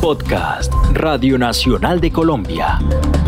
Podcast 0.00 0.72
Radio 0.94 1.36
Nacional 1.36 2.00
de 2.00 2.10
Colombia. 2.10 2.78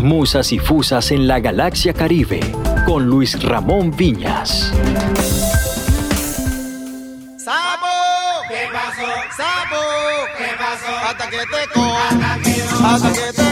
Musas 0.01 0.51
y 0.51 0.57
Fusas 0.57 1.11
en 1.11 1.27
la 1.27 1.39
Galaxia 1.39 1.93
Caribe 1.93 2.39
con 2.87 3.05
Luis 3.05 3.43
Ramón 3.43 3.95
Viñas. 3.95 4.73
¡Sapo! 7.37 7.85
¿Qué 8.49 8.65
pasó? 8.73 9.05
¡Sapo! 9.37 9.81
¿Qué 10.35 10.49
pasó? 10.57 10.91
Hasta 11.09 11.29
que 11.29 11.37
te. 11.37 11.61
Hasta 12.83 13.13
que 13.13 13.33
te. 13.33 13.43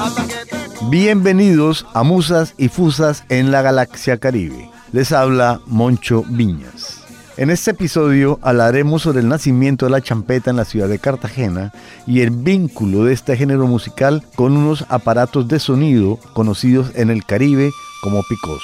Hasta 0.00 0.26
que 0.26 0.34
te. 0.46 0.56
Bienvenidos 0.90 1.86
a 1.94 2.02
Musas 2.02 2.54
y 2.58 2.68
Fusas 2.68 3.24
en 3.28 3.52
la 3.52 3.62
Galaxia 3.62 4.18
Caribe. 4.18 4.68
Les 4.90 5.12
habla 5.12 5.60
Moncho 5.66 6.24
Viñas. 6.26 7.01
En 7.38 7.48
este 7.48 7.70
episodio 7.70 8.38
hablaremos 8.42 9.02
sobre 9.02 9.20
el 9.20 9.28
nacimiento 9.28 9.86
de 9.86 9.90
la 9.90 10.02
champeta 10.02 10.50
en 10.50 10.56
la 10.56 10.66
ciudad 10.66 10.86
de 10.86 10.98
Cartagena 10.98 11.72
y 12.06 12.20
el 12.20 12.30
vínculo 12.30 13.04
de 13.04 13.14
este 13.14 13.38
género 13.38 13.66
musical 13.66 14.22
con 14.34 14.54
unos 14.54 14.84
aparatos 14.90 15.48
de 15.48 15.58
sonido 15.58 16.18
conocidos 16.34 16.90
en 16.94 17.08
el 17.08 17.24
Caribe 17.24 17.70
como 18.02 18.22
picos. 18.28 18.62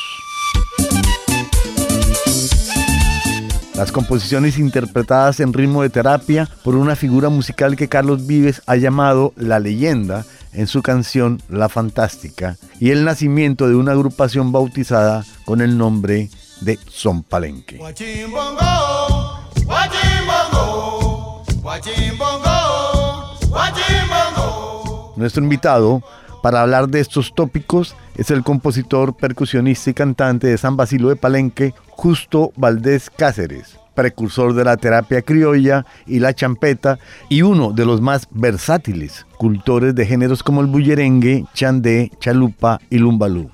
Las 3.74 3.90
composiciones 3.90 4.58
interpretadas 4.58 5.40
en 5.40 5.54
ritmo 5.54 5.82
de 5.82 5.88
terapia 5.88 6.46
por 6.62 6.74
una 6.74 6.94
figura 6.94 7.30
musical 7.30 7.74
que 7.74 7.88
Carlos 7.88 8.26
Vives 8.26 8.60
ha 8.66 8.76
llamado 8.76 9.32
La 9.36 9.60
leyenda 9.60 10.26
en 10.52 10.66
su 10.66 10.82
canción 10.82 11.40
La 11.48 11.70
Fantástica 11.70 12.58
y 12.80 12.90
el 12.90 13.04
nacimiento 13.04 13.66
de 13.66 13.76
una 13.76 13.92
agrupación 13.92 14.52
bautizada 14.52 15.24
con 15.46 15.62
el 15.62 15.78
nombre 15.78 16.28
de 16.60 16.78
Son 16.88 17.22
Palenque. 17.22 17.76
Guachimbongo, 17.76 19.40
guachimbongo, 19.64 21.42
guachimbongo, 21.62 23.38
guachimbongo. 23.48 25.14
Nuestro 25.16 25.42
invitado 25.42 26.02
para 26.42 26.62
hablar 26.62 26.88
de 26.88 27.00
estos 27.00 27.34
tópicos 27.34 27.94
es 28.16 28.30
el 28.30 28.42
compositor, 28.42 29.16
percusionista 29.16 29.90
y 29.90 29.94
cantante 29.94 30.46
de 30.46 30.58
San 30.58 30.76
Basilio 30.76 31.08
de 31.08 31.16
Palenque, 31.16 31.74
Justo 31.90 32.52
Valdés 32.56 33.10
Cáceres, 33.10 33.78
precursor 33.94 34.54
de 34.54 34.64
la 34.64 34.76
terapia 34.76 35.22
criolla 35.22 35.84
y 36.06 36.20
la 36.20 36.34
champeta 36.34 36.98
y 37.28 37.42
uno 37.42 37.72
de 37.72 37.84
los 37.84 38.00
más 38.00 38.28
versátiles 38.30 39.26
cultores 39.36 39.94
de 39.94 40.06
géneros 40.06 40.42
como 40.42 40.60
el 40.60 40.68
bullerengue, 40.68 41.44
chandé, 41.54 42.12
chalupa 42.20 42.80
y 42.90 42.98
lumbalú. 42.98 43.50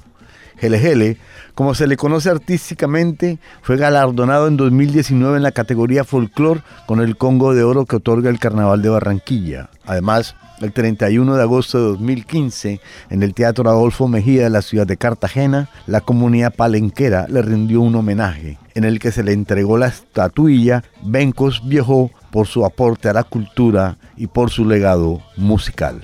Gele 0.71 1.19
como 1.55 1.75
se 1.75 1.87
le 1.87 1.97
conoce 1.97 2.31
artísticamente, 2.31 3.39
fue 3.63 3.77
galardonado 3.77 4.49
en 4.49 4.57
2019 4.57 5.37
en 5.37 5.45
la 5.45 5.53
categoría 5.53 6.03
folclor 6.03 6.63
con 6.87 7.01
el 7.01 7.17
Congo 7.17 7.55
de 7.55 7.63
Oro 7.63 7.87
que 7.87 7.97
otorga 7.97 8.29
el 8.29 8.41
Carnaval 8.41 8.83
de 8.83 8.89
Barranquilla. 8.89 9.71
Además, 9.87 10.35
el 10.61 10.73
31 10.73 11.37
de 11.37 11.43
agosto 11.43 11.79
de 11.79 11.85
2015, 11.91 12.81
en 13.11 13.23
el 13.23 13.35
Teatro 13.35 13.71
Adolfo 13.71 14.09
Mejía 14.09 14.45
de 14.45 14.51
la 14.51 14.63
ciudad 14.63 14.87
de 14.87 14.97
Cartagena, 14.97 15.69
la 15.87 16.01
comunidad 16.01 16.53
palenquera 16.53 17.27
le 17.29 17.43
rindió 17.43 17.83
un 17.83 17.95
homenaje 17.95 18.59
en 18.75 18.83
el 18.83 18.99
que 18.99 19.13
se 19.13 19.23
le 19.23 19.33
entregó 19.33 19.79
la 19.79 19.87
estatuilla 19.87 20.83
Bencos 21.05 21.63
Viejo 21.69 22.11
por 22.33 22.49
su 22.49 22.65
aporte 22.65 23.09
a 23.09 23.13
la 23.13 23.23
cultura 23.23 23.97
y 24.17 24.27
por 24.27 24.51
su 24.51 24.65
legado 24.65 25.23
musical. 25.37 26.01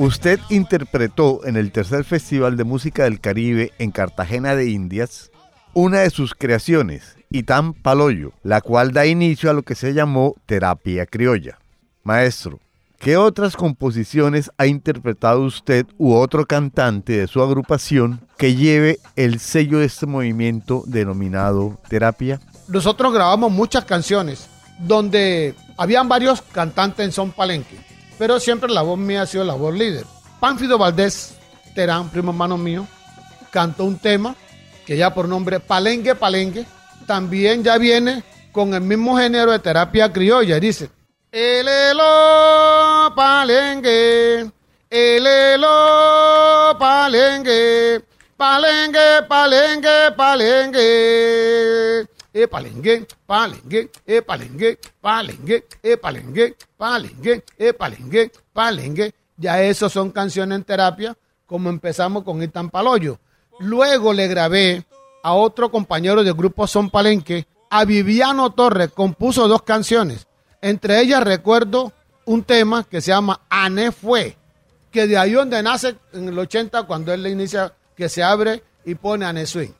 Usted 0.00 0.40
interpretó 0.48 1.44
en 1.44 1.58
el 1.58 1.72
tercer 1.72 2.04
Festival 2.04 2.56
de 2.56 2.64
Música 2.64 3.04
del 3.04 3.20
Caribe 3.20 3.74
en 3.78 3.90
Cartagena 3.90 4.56
de 4.56 4.70
Indias 4.70 5.30
una 5.74 5.98
de 5.98 6.08
sus 6.08 6.32
creaciones, 6.32 7.18
Itán 7.28 7.74
Paloyo, 7.74 8.32
la 8.42 8.62
cual 8.62 8.92
da 8.92 9.04
inicio 9.04 9.50
a 9.50 9.52
lo 9.52 9.62
que 9.62 9.74
se 9.74 9.92
llamó 9.92 10.36
terapia 10.46 11.04
criolla. 11.04 11.58
Maestro, 12.02 12.60
¿qué 12.98 13.18
otras 13.18 13.56
composiciones 13.56 14.50
ha 14.56 14.64
interpretado 14.64 15.42
usted 15.42 15.84
u 15.98 16.14
otro 16.14 16.46
cantante 16.46 17.18
de 17.18 17.26
su 17.26 17.42
agrupación 17.42 18.22
que 18.38 18.54
lleve 18.54 19.00
el 19.16 19.38
sello 19.38 19.80
de 19.80 19.84
este 19.84 20.06
movimiento 20.06 20.82
denominado 20.86 21.78
terapia? 21.90 22.40
nosotros 22.68 23.12
grabamos 23.12 23.52
muchas 23.52 23.84
canciones 23.84 24.48
donde 24.78 25.54
habían 25.76 26.08
varios 26.08 26.40
cantantes 26.40 27.04
en 27.04 27.12
Son 27.12 27.32
Palenque, 27.32 27.89
pero 28.20 28.38
siempre 28.38 28.70
la 28.70 28.82
voz 28.82 28.98
mía 28.98 29.22
ha 29.22 29.26
sido 29.26 29.44
la 29.44 29.54
voz 29.54 29.74
líder. 29.74 30.04
Pánfido 30.40 30.76
Valdés 30.76 31.38
Terán, 31.74 32.10
primo 32.10 32.32
hermano 32.32 32.58
mío, 32.58 32.86
cantó 33.50 33.86
un 33.86 33.98
tema 33.98 34.36
que 34.84 34.94
ya 34.94 35.14
por 35.14 35.26
nombre 35.26 35.58
Palenque 35.58 36.14
Palenque, 36.14 36.66
también 37.06 37.64
ya 37.64 37.78
viene 37.78 38.22
con 38.52 38.74
el 38.74 38.82
mismo 38.82 39.16
género 39.16 39.52
de 39.52 39.58
terapia 39.58 40.12
criolla. 40.12 40.58
y 40.58 40.60
Dice, 40.60 40.90
el 41.32 41.66
elo 41.66 43.10
palenque, 43.16 44.50
el 44.90 45.26
elo 45.26 46.76
palenque, 46.78 48.04
palenque, 48.36 49.24
palenque, 49.26 50.12
palenque. 50.14 52.06
E 52.32 52.46
palenque, 52.46 53.06
palenque, 53.26 53.90
e 54.06 54.22
palenque, 54.22 54.78
palenque, 55.00 55.66
e 55.82 55.96
palenque, 55.96 56.56
palenque, 56.76 57.44
e 57.58 57.72
palenque, 57.72 58.30
palenque. 58.52 59.14
Ya 59.36 59.62
esos 59.62 59.92
son 59.92 60.10
canciones 60.10 60.56
en 60.56 60.64
terapia, 60.64 61.16
como 61.46 61.70
empezamos 61.70 62.22
con 62.22 62.42
Itan 62.42 62.70
Paloyo. 62.70 63.18
Luego 63.58 64.12
le 64.12 64.28
grabé 64.28 64.84
a 65.22 65.32
otro 65.32 65.70
compañero 65.70 66.22
del 66.22 66.34
grupo 66.34 66.66
Son 66.66 66.90
Palenque, 66.90 67.46
a 67.68 67.84
Viviano 67.84 68.50
Torres, 68.52 68.90
compuso 68.90 69.48
dos 69.48 69.62
canciones. 69.62 70.26
Entre 70.62 71.00
ellas 71.00 71.22
recuerdo 71.22 71.92
un 72.26 72.44
tema 72.44 72.84
que 72.84 73.00
se 73.00 73.08
llama 73.08 73.40
Ané 73.48 73.92
Fue, 73.92 74.36
que 74.90 75.06
de 75.06 75.18
ahí 75.18 75.32
donde 75.32 75.62
nace 75.62 75.96
en 76.12 76.28
el 76.28 76.38
80 76.38 76.84
cuando 76.84 77.12
él 77.12 77.22
le 77.22 77.30
inicia, 77.30 77.72
que 77.96 78.08
se 78.08 78.22
abre 78.22 78.62
y 78.84 78.94
pone 78.94 79.26
Ané 79.26 79.46
Swing. 79.46 79.72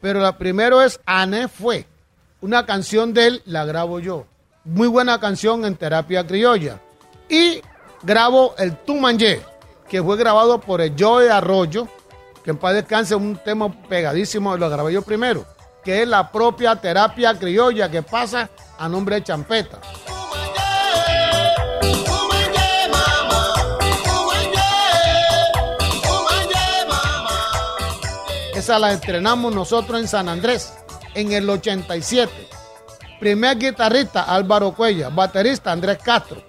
Pero 0.00 0.20
la 0.20 0.38
primero 0.38 0.80
es 0.82 1.00
Ané 1.06 1.48
Fue, 1.48 1.86
una 2.40 2.66
canción 2.66 3.12
de 3.12 3.26
él 3.26 3.42
la 3.46 3.64
grabo 3.64 3.98
yo. 4.00 4.26
Muy 4.64 4.88
buena 4.88 5.18
canción 5.18 5.64
en 5.64 5.76
terapia 5.76 6.26
criolla. 6.26 6.80
Y 7.28 7.60
grabo 8.02 8.54
el 8.58 8.76
Tumanje, 8.76 9.40
que 9.88 10.02
fue 10.02 10.16
grabado 10.16 10.60
por 10.60 10.80
el 10.80 10.94
Joe 10.98 11.30
Arroyo, 11.30 11.88
que 12.44 12.50
en 12.50 12.58
paz 12.58 12.74
descanse 12.74 13.14
un 13.14 13.36
tema 13.36 13.72
pegadísimo, 13.88 14.56
lo 14.56 14.70
grabé 14.70 14.92
yo 14.92 15.02
primero, 15.02 15.44
que 15.82 16.02
es 16.02 16.08
la 16.08 16.30
propia 16.30 16.76
terapia 16.76 17.34
criolla 17.34 17.90
que 17.90 18.02
pasa 18.02 18.48
a 18.78 18.88
nombre 18.88 19.16
de 19.16 19.24
champeta. 19.24 19.80
La 28.76 28.92
estrenamos 28.92 29.54
nosotros 29.54 29.98
en 29.98 30.06
San 30.06 30.28
Andrés 30.28 30.74
en 31.14 31.32
el 31.32 31.48
87. 31.48 32.30
Primer 33.18 33.56
guitarrista 33.56 34.24
Álvaro 34.24 34.72
Cuella, 34.72 35.08
baterista 35.08 35.72
Andrés 35.72 35.98
Castro. 36.04 36.42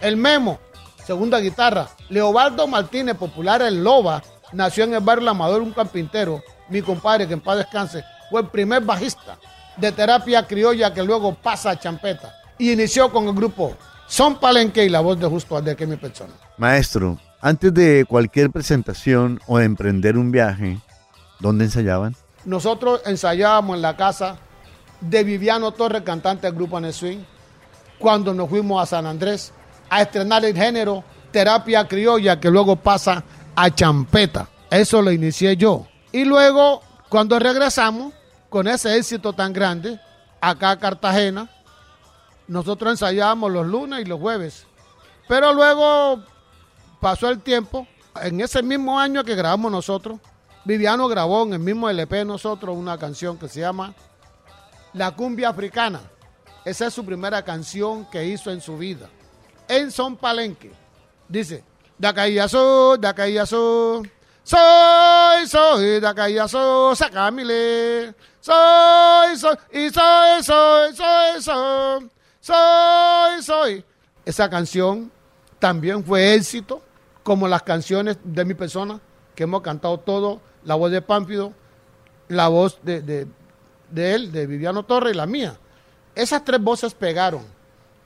El 0.00 0.16
Memo, 0.16 0.58
segunda 1.04 1.38
guitarra. 1.38 1.90
Leobaldo 2.08 2.66
Martínez, 2.66 3.16
popular 3.16 3.60
el 3.60 3.84
Loba, 3.84 4.22
nació 4.52 4.84
en 4.84 4.94
el 4.94 5.00
barrio 5.00 5.26
La 5.26 5.32
Amador, 5.32 5.60
un 5.60 5.72
carpintero. 5.72 6.42
Mi 6.70 6.80
compadre, 6.80 7.28
que 7.28 7.34
en 7.34 7.40
paz 7.40 7.58
descanse, 7.58 8.02
fue 8.30 8.40
el 8.40 8.46
primer 8.46 8.82
bajista 8.82 9.36
de 9.76 9.92
terapia 9.92 10.46
criolla 10.46 10.94
que 10.94 11.02
luego 11.02 11.34
pasa 11.34 11.70
a 11.70 11.78
champeta. 11.78 12.34
Y 12.56 12.72
inició 12.72 13.12
con 13.12 13.28
el 13.28 13.34
grupo 13.34 13.76
Son 14.06 14.40
Palenque 14.40 14.86
y 14.86 14.88
la 14.88 15.00
voz 15.00 15.20
de 15.20 15.26
Justo 15.26 15.54
Alde, 15.54 15.76
que 15.76 15.86
mi 15.86 15.96
persona. 15.96 16.32
Maestro, 16.56 17.18
antes 17.42 17.74
de 17.74 18.06
cualquier 18.08 18.50
presentación 18.50 19.38
o 19.46 19.58
de 19.58 19.66
emprender 19.66 20.16
un 20.16 20.32
viaje, 20.32 20.78
¿dónde 21.38 21.64
ensayaban? 21.64 22.14
Nosotros 22.44 23.02
ensayábamos 23.04 23.76
en 23.76 23.82
la 23.82 23.96
casa 23.96 24.36
de 25.00 25.24
Viviano 25.24 25.72
Torres, 25.72 26.02
cantante 26.02 26.46
del 26.46 26.56
grupo 26.56 26.76
Aneswing, 26.76 27.24
cuando 27.98 28.34
nos 28.34 28.48
fuimos 28.48 28.82
a 28.82 28.86
San 28.86 29.06
Andrés 29.06 29.52
a 29.90 30.02
estrenar 30.02 30.44
el 30.44 30.54
género 30.54 31.04
terapia 31.30 31.86
criolla 31.86 32.40
que 32.40 32.50
luego 32.50 32.76
pasa 32.76 33.24
a 33.54 33.74
champeta. 33.74 34.48
Eso 34.70 35.02
lo 35.02 35.10
inicié 35.10 35.56
yo. 35.56 35.86
Y 36.12 36.24
luego, 36.24 36.82
cuando 37.08 37.38
regresamos, 37.38 38.12
con 38.48 38.66
ese 38.66 38.96
éxito 38.96 39.32
tan 39.32 39.52
grande, 39.52 40.00
acá 40.40 40.70
a 40.70 40.78
Cartagena, 40.78 41.50
nosotros 42.46 42.92
ensayábamos 42.92 43.52
los 43.52 43.66
lunes 43.66 44.00
y 44.00 44.04
los 44.04 44.20
jueves. 44.20 44.66
Pero 45.28 45.52
luego 45.52 46.22
pasó 47.00 47.28
el 47.28 47.40
tiempo, 47.40 47.86
en 48.22 48.40
ese 48.40 48.62
mismo 48.62 48.98
año 48.98 49.22
que 49.22 49.34
grabamos 49.34 49.70
nosotros, 49.70 50.18
Viviano 50.68 51.08
grabó 51.08 51.44
en 51.44 51.54
el 51.54 51.60
mismo 51.60 51.88
LP 51.88 52.26
nosotros 52.26 52.76
una 52.76 52.98
canción 52.98 53.38
que 53.38 53.48
se 53.48 53.60
llama 53.60 53.94
La 54.92 55.12
cumbia 55.12 55.48
africana. 55.48 56.02
Esa 56.62 56.88
es 56.88 56.92
su 56.92 57.06
primera 57.06 57.42
canción 57.42 58.04
que 58.10 58.26
hizo 58.26 58.50
en 58.50 58.60
su 58.60 58.76
vida. 58.76 59.08
En 59.66 59.90
Son 59.90 60.14
Palenque. 60.14 60.70
Dice, 61.26 61.64
Dacayazo, 61.96 62.98
Dacayazo, 62.98 64.02
Soy, 64.44 65.46
soy, 65.46 66.00
da 66.00 66.14
calle, 66.14 66.46
soy. 66.46 66.96
Soy, 68.40 69.36
soy, 69.38 69.56
y 69.72 69.88
soy, 69.88 70.42
soy, 70.42 70.94
soy, 70.94 71.42
soy, 71.42 72.10
soy, 72.42 73.42
soy. 73.42 73.84
Esa 74.22 74.50
canción 74.50 75.10
también 75.58 76.04
fue 76.04 76.34
éxito, 76.34 76.82
como 77.22 77.48
las 77.48 77.62
canciones 77.62 78.18
de 78.22 78.44
mi 78.44 78.52
persona, 78.52 79.00
que 79.34 79.44
hemos 79.44 79.62
cantado 79.62 79.98
todo, 79.98 80.42
la 80.64 80.74
voz 80.74 80.90
de 80.90 81.02
Pánfido, 81.02 81.52
la 82.28 82.48
voz 82.48 82.78
de, 82.82 83.00
de, 83.00 84.14
él, 84.14 84.32
de 84.32 84.46
Viviano 84.46 84.84
Torres 84.84 85.14
y 85.14 85.16
la 85.16 85.26
mía. 85.26 85.56
Esas 86.14 86.44
tres 86.44 86.60
voces 86.60 86.94
pegaron. 86.94 87.44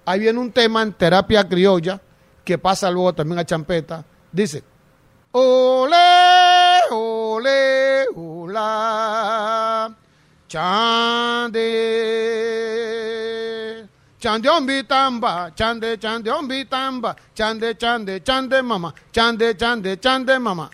Ahí 0.04 0.20
viene 0.20 0.38
un 0.38 0.52
tema 0.52 0.82
en 0.82 0.92
terapia 0.92 1.48
criolla 1.48 2.00
que 2.44 2.58
pasa 2.58 2.90
luego 2.90 3.12
también 3.12 3.38
a 3.38 3.44
champeta. 3.44 4.04
Dice, 4.30 4.62
ole, 5.32 5.96
ole, 6.90 8.06
hola, 8.14 9.94
chande, 10.48 11.58
chande 14.18 14.48
ombitamba, 14.48 15.52
chande, 15.54 15.98
chande 15.98 16.30
ombitamba, 16.30 17.16
chande, 17.34 17.76
chande, 17.76 18.22
chande 18.22 18.62
mama, 18.62 18.94
chande, 19.12 19.56
chande, 19.56 19.98
chande 19.98 20.38
mama. 20.38 20.70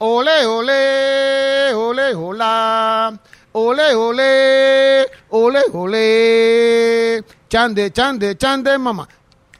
Ole, 0.00 0.46
ole, 0.46 1.74
ole, 1.74 2.14
hola. 2.14 3.20
Ole, 3.52 3.94
ole, 3.96 5.06
ole, 5.30 5.62
ole. 5.72 7.24
Chande, 7.48 7.90
chande, 7.90 8.36
chande, 8.36 8.78
mamá. 8.78 9.08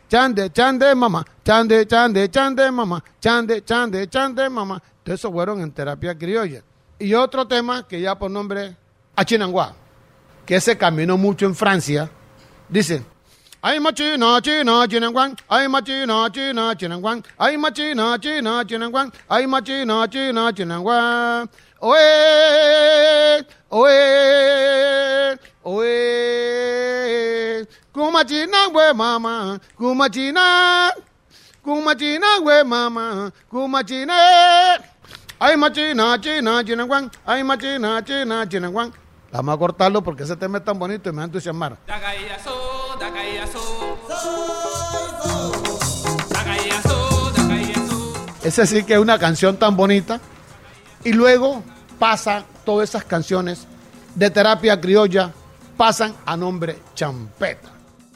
Chande, 0.08 0.50
chande, 0.50 0.94
mamá. 0.94 1.24
Chande, 1.44 1.86
chande, 1.86 2.28
chande, 2.30 2.70
mamá. 2.70 3.02
Chande, 3.20 3.64
chande, 3.64 4.06
chande, 4.08 4.48
mamá. 4.48 4.80
Todos 5.02 5.18
esos 5.18 5.32
fueron 5.32 5.60
en 5.60 5.72
terapia 5.72 6.16
criolla. 6.16 6.62
Y 7.00 7.14
otro 7.14 7.48
tema 7.48 7.88
que 7.88 8.00
ya 8.00 8.16
por 8.16 8.30
nombre 8.30 8.76
Achinanguá, 9.16 9.74
que 10.46 10.60
se 10.60 10.78
caminó 10.78 11.16
mucho 11.16 11.46
en 11.46 11.56
Francia, 11.56 12.08
dice. 12.68 13.02
Ay 13.60 13.80
machina, 13.80 14.40
china, 14.40 14.86
chinanguán. 14.86 15.36
Ay 15.48 15.66
machina, 15.66 16.30
china, 16.30 16.74
chinanguán. 16.76 17.24
Ay 17.36 17.56
machina, 17.56 18.16
china, 18.20 18.64
chinanguán. 18.64 19.12
Ay 19.28 19.46
machina, 19.48 20.06
china, 20.08 20.52
chinanguán. 20.52 21.50
Oe, 21.80 23.44
oe, 23.70 25.38
oe. 25.64 27.66
Kumachina 27.92 28.68
we 28.72 28.92
mama, 28.94 29.58
kumachina. 29.76 30.92
Kumachina 31.64 32.40
we 32.44 32.62
mama, 32.62 33.32
kumachina. 33.50 34.14
Ay 35.40 35.56
machina, 35.56 36.16
china, 36.22 36.62
chinanguán. 36.62 37.10
Ay 37.26 37.42
machina, 37.42 38.00
china, 38.04 38.46
chinanguán. 38.46 38.92
Vamos 39.32 39.54
a 39.54 39.58
cortarlo 39.58 40.00
porque 40.02 40.22
ese 40.22 40.36
tema 40.36 40.58
es 40.58 40.64
tan 40.64 40.78
bonito 40.78 41.08
y 41.10 41.12
me 41.12 41.16
va 41.18 41.22
a 41.22 41.26
entusiasmar. 41.26 41.76
Ese 48.42 48.66
sí 48.66 48.82
que 48.82 48.94
es 48.94 48.98
una 48.98 49.18
canción 49.18 49.58
tan 49.58 49.76
bonita. 49.76 50.20
Y 51.04 51.12
luego 51.12 51.62
pasa 51.98 52.44
todas 52.64 52.88
esas 52.88 53.04
canciones 53.04 53.66
de 54.14 54.30
terapia 54.30 54.80
criolla, 54.80 55.32
pasan 55.76 56.14
a 56.24 56.36
nombre 56.36 56.76
champeta. 56.94 57.68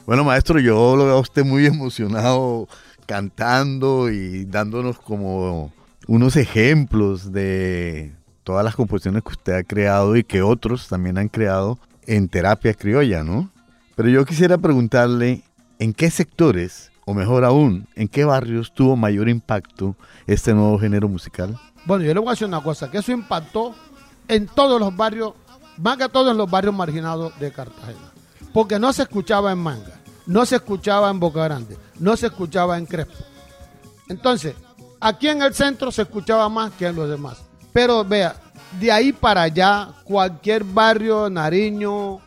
Bueno, 0.05 0.23
maestro, 0.23 0.59
yo 0.59 0.95
lo 0.95 1.05
veo 1.05 1.17
a 1.17 1.19
usted 1.19 1.45
muy 1.45 1.65
emocionado 1.67 2.67
cantando 3.05 4.09
y 4.09 4.45
dándonos 4.45 4.99
como 4.99 5.71
unos 6.07 6.35
ejemplos 6.35 7.31
de 7.31 8.13
todas 8.43 8.65
las 8.65 8.75
composiciones 8.75 9.23
que 9.23 9.29
usted 9.29 9.53
ha 9.53 9.63
creado 9.63 10.15
y 10.15 10.23
que 10.23 10.41
otros 10.41 10.87
también 10.87 11.17
han 11.17 11.29
creado 11.29 11.77
en 12.05 12.27
terapia 12.27 12.73
criolla, 12.73 13.23
¿no? 13.23 13.52
Pero 13.95 14.09
yo 14.09 14.25
quisiera 14.25 14.57
preguntarle 14.57 15.43
en 15.79 15.93
qué 15.93 16.09
sectores, 16.09 16.91
o 17.05 17.13
mejor 17.13 17.45
aún, 17.45 17.87
en 17.95 18.07
qué 18.07 18.25
barrios 18.25 18.73
tuvo 18.73 18.95
mayor 18.95 19.29
impacto 19.29 19.95
este 20.25 20.53
nuevo 20.53 20.79
género 20.79 21.07
musical. 21.07 21.59
Bueno, 21.85 22.03
yo 22.03 22.13
le 22.13 22.19
voy 22.19 22.29
a 22.29 22.31
decir 22.31 22.47
una 22.47 22.63
cosa, 22.63 22.89
que 22.89 22.99
eso 22.99 23.11
impactó 23.11 23.75
en 24.27 24.47
todos 24.47 24.79
los 24.79 24.95
barrios, 24.95 25.33
más 25.77 25.97
que 25.97 26.09
todo 26.09 26.31
en 26.31 26.37
los 26.37 26.49
barrios 26.49 26.73
marginados 26.73 27.37
de 27.39 27.51
Cartagena. 27.51 28.11
Porque 28.53 28.79
no 28.79 28.93
se 28.93 29.03
escuchaba 29.03 29.51
en 29.51 29.59
Manga, 29.59 29.99
no 30.25 30.45
se 30.45 30.55
escuchaba 30.55 31.09
en 31.09 31.19
Boca 31.19 31.43
Grande, 31.43 31.77
no 31.99 32.15
se 32.15 32.27
escuchaba 32.27 32.77
en 32.77 32.85
Crespo. 32.85 33.23
Entonces, 34.09 34.55
aquí 34.99 35.27
en 35.27 35.41
el 35.41 35.53
centro 35.53 35.91
se 35.91 36.03
escuchaba 36.03 36.49
más 36.49 36.71
que 36.73 36.87
en 36.87 36.95
los 36.95 37.09
demás. 37.09 37.43
Pero 37.73 38.05
vea, 38.05 38.35
de 38.79 38.91
ahí 38.91 39.11
para 39.11 39.43
allá, 39.43 39.89
cualquier 40.03 40.63
barrio, 40.63 41.29
Nariño, 41.29 42.19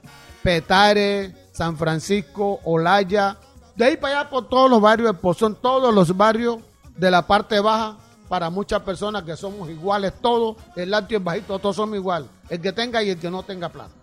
Petare, 0.43 1.46
San 1.57 1.79
Francisco, 1.79 2.61
Olaya, 2.65 3.39
de 3.77 3.87
ahí 3.87 3.97
para 3.97 4.21
allá 4.21 4.31
por 4.31 4.47
todos 4.47 4.69
los 4.69 4.79
barrios, 4.79 5.17
son 5.39 5.55
todos 5.55 5.95
los 5.95 6.15
barrios 6.15 6.59
de 6.99 7.11
la 7.11 7.27
parte 7.27 7.61
baja, 7.61 7.97
para 8.29 8.51
muchas 8.51 8.83
personas 8.83 9.23
que 9.23 9.37
somos 9.37 9.71
iguales 9.71 10.13
todos, 10.21 10.57
el 10.75 10.93
alto 10.93 11.15
y 11.15 11.17
el 11.17 11.23
bajito, 11.23 11.59
todos 11.59 11.77
somos 11.77 11.97
iguales, 11.97 12.29
el 12.51 12.61
que 12.61 12.73
tenga 12.73 13.03
y 13.03 13.09
el 13.09 13.19
que 13.19 13.31
no 13.31 13.43
tenga 13.43 13.71
plata. 13.71 13.95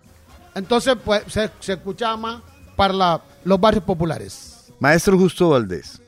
Entonces, 0.56 0.96
pues 1.04 1.22
se, 1.28 1.48
se 1.60 1.74
escuchaba 1.74 2.16
más 2.16 2.42
para 2.74 3.20
los 3.44 3.60
barrios 3.60 3.84
populares. 3.84 4.72
Maestro 4.80 5.16
Justo 5.16 5.50
Valdés, 5.50 6.02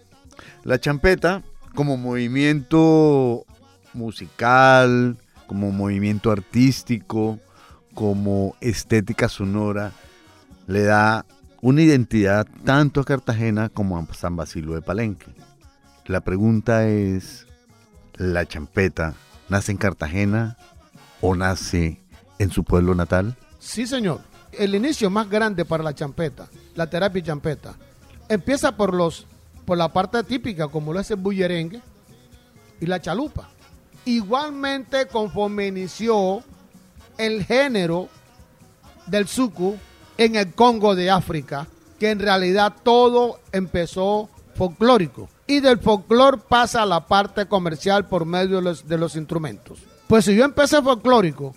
la 0.64 0.80
champeta 0.80 1.44
como 1.76 1.96
movimiento 1.96 3.44
musical, 3.92 5.16
como 5.46 5.70
movimiento 5.70 6.32
artístico, 6.32 7.38
como 7.94 8.56
estética 8.60 9.28
sonora, 9.28 9.92
le 10.66 10.82
da 10.82 11.24
una 11.62 11.82
identidad 11.82 12.46
tanto 12.64 13.00
a 13.00 13.04
Cartagena 13.04 13.68
como 13.68 13.98
a 13.98 14.06
San 14.14 14.36
Basilio 14.36 14.74
de 14.74 14.82
Palenque. 14.82 15.26
La 16.06 16.20
pregunta 16.20 16.86
es, 16.86 17.46
¿la 18.14 18.46
champeta 18.46 19.14
nace 19.48 19.72
en 19.72 19.78
Cartagena 19.78 20.56
o 21.20 21.34
nace 21.34 22.00
en 22.38 22.50
su 22.50 22.64
pueblo 22.64 22.94
natal? 22.94 23.36
Sí, 23.58 23.86
señor. 23.86 24.20
El 24.52 24.74
inicio 24.74 25.10
más 25.10 25.28
grande 25.28 25.64
para 25.64 25.82
la 25.82 25.94
champeta, 25.94 26.48
la 26.74 26.88
terapia 26.88 27.22
champeta, 27.22 27.74
empieza 28.28 28.76
por 28.76 28.94
los 28.94 29.26
por 29.66 29.76
la 29.76 29.92
parte 29.92 30.22
típica, 30.22 30.68
como 30.68 30.92
lo 30.92 31.00
es 31.00 31.10
el 31.10 31.16
bullerengue 31.16 31.82
y 32.80 32.86
la 32.86 33.00
chalupa. 33.00 33.48
Igualmente, 34.04 35.08
conforme 35.08 35.66
inició 35.66 36.42
el 37.18 37.44
género 37.44 38.08
del 39.06 39.26
suku 39.26 39.76
en 40.18 40.36
el 40.36 40.52
Congo 40.54 40.94
de 40.94 41.10
África, 41.10 41.66
que 41.98 42.10
en 42.10 42.18
realidad 42.18 42.74
todo 42.82 43.40
empezó 43.52 44.28
folclórico. 44.54 45.28
Y 45.46 45.60
del 45.60 45.78
folclor 45.78 46.40
pasa 46.40 46.82
a 46.82 46.86
la 46.86 47.06
parte 47.06 47.46
comercial 47.46 48.06
por 48.06 48.24
medio 48.24 48.56
de 48.56 48.62
los, 48.62 48.88
de 48.88 48.98
los 48.98 49.16
instrumentos. 49.16 49.78
Pues 50.08 50.24
si 50.24 50.34
yo 50.34 50.44
empecé 50.44 50.82
folclórico, 50.82 51.54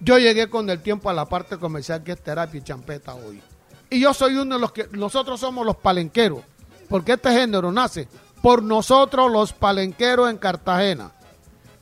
yo 0.00 0.18
llegué 0.18 0.48
con 0.48 0.68
el 0.70 0.80
tiempo 0.80 1.10
a 1.10 1.14
la 1.14 1.26
parte 1.26 1.58
comercial 1.58 2.02
que 2.02 2.12
es 2.12 2.22
terapia 2.22 2.58
y 2.58 2.64
champeta 2.64 3.14
hoy. 3.14 3.42
Y 3.88 4.00
yo 4.00 4.14
soy 4.14 4.36
uno 4.36 4.54
de 4.54 4.60
los 4.60 4.72
que, 4.72 4.88
nosotros 4.92 5.40
somos 5.40 5.66
los 5.66 5.76
palenqueros, 5.76 6.40
porque 6.88 7.12
este 7.12 7.32
género 7.32 7.72
nace 7.72 8.08
por 8.40 8.62
nosotros 8.62 9.30
los 9.30 9.52
palenqueros 9.52 10.30
en 10.30 10.38
Cartagena. 10.38 11.12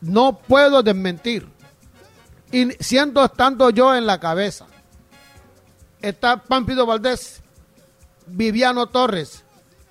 No 0.00 0.38
puedo 0.38 0.82
desmentir. 0.82 1.47
Y 2.50 2.70
siendo 2.80 3.25
estando 3.25 3.70
yo 3.70 3.94
en 3.94 4.06
la 4.06 4.18
cabeza, 4.18 4.66
está 6.02 6.43
Pampido 6.43 6.87
Valdés, 6.87 7.43
Viviano 8.26 8.87
Torres, 8.87 9.45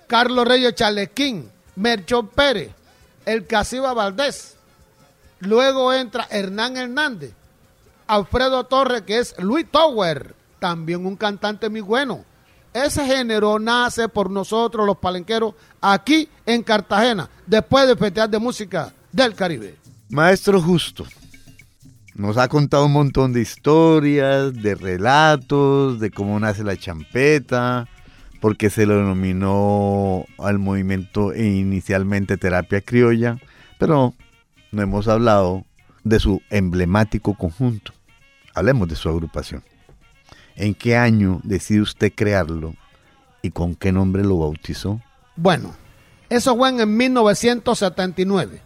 Carlos 0.06 0.46
Reyes 0.46 0.74
Chalequín, 0.74 1.50
Merchón 1.76 2.28
Pérez, 2.28 2.72
el 3.24 3.46
Casiba 3.46 3.92
Valdés. 3.94 4.56
Luego 5.40 5.92
entra 5.92 6.26
Hernán 6.30 6.76
Hernández, 6.76 7.32
Alfredo 8.06 8.64
Torres, 8.64 9.02
que 9.02 9.18
es 9.18 9.34
Luis 9.38 9.70
Tower, 9.70 10.34
también 10.58 11.06
un 11.06 11.16
cantante 11.16 11.68
muy 11.68 11.80
bueno. 11.80 12.24
Ese 12.72 13.04
género 13.04 13.58
nace 13.58 14.08
por 14.08 14.30
nosotros 14.30 14.86
los 14.86 14.98
palenqueros 14.98 15.54
aquí 15.80 16.28
en 16.44 16.62
Cartagena, 16.62 17.28
después 17.46 17.86
del 17.86 17.98
Festival 17.98 18.30
de 18.30 18.38
Música 18.38 18.92
del 19.12 19.34
Caribe. 19.34 19.76
Maestro 20.10 20.60
Justo, 20.60 21.04
nos 22.18 22.36
ha 22.36 22.48
contado 22.48 22.86
un 22.86 22.92
montón 22.92 23.32
de 23.32 23.40
historias, 23.40 24.52
de 24.52 24.74
relatos, 24.74 26.00
de 26.00 26.10
cómo 26.10 26.38
nace 26.40 26.64
la 26.64 26.76
champeta, 26.76 27.86
porque 28.40 28.70
se 28.70 28.86
lo 28.86 28.96
denominó 28.96 30.26
al 30.36 30.58
movimiento 30.58 31.32
inicialmente 31.32 32.36
terapia 32.36 32.80
criolla, 32.80 33.38
pero 33.78 34.14
no 34.72 34.82
hemos 34.82 35.06
hablado 35.06 35.64
de 36.02 36.18
su 36.18 36.42
emblemático 36.50 37.34
conjunto. 37.34 37.92
Hablemos 38.52 38.88
de 38.88 38.96
su 38.96 39.08
agrupación. 39.08 39.62
¿En 40.56 40.74
qué 40.74 40.96
año 40.96 41.40
decide 41.44 41.82
usted 41.82 42.12
crearlo 42.12 42.74
y 43.42 43.52
con 43.52 43.76
qué 43.76 43.92
nombre 43.92 44.24
lo 44.24 44.38
bautizó? 44.38 45.00
Bueno, 45.36 45.72
eso 46.28 46.56
fue 46.56 46.70
en 46.70 46.96
1979, 46.96 48.60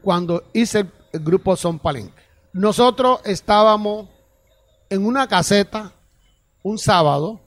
cuando 0.00 0.44
hice 0.54 0.86
el 1.12 1.20
grupo 1.20 1.56
Son 1.56 1.78
Palenque. 1.78 2.25
Nosotros 2.56 3.20
estábamos 3.24 4.08
en 4.88 5.04
una 5.04 5.28
caseta 5.28 5.92
un 6.62 6.78
sábado 6.78 7.38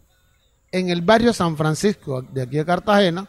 en 0.71 0.89
el 0.89 1.01
barrio 1.01 1.33
San 1.33 1.57
Francisco 1.57 2.21
de 2.21 2.43
aquí 2.43 2.57
de 2.57 2.65
Cartagena 2.65 3.27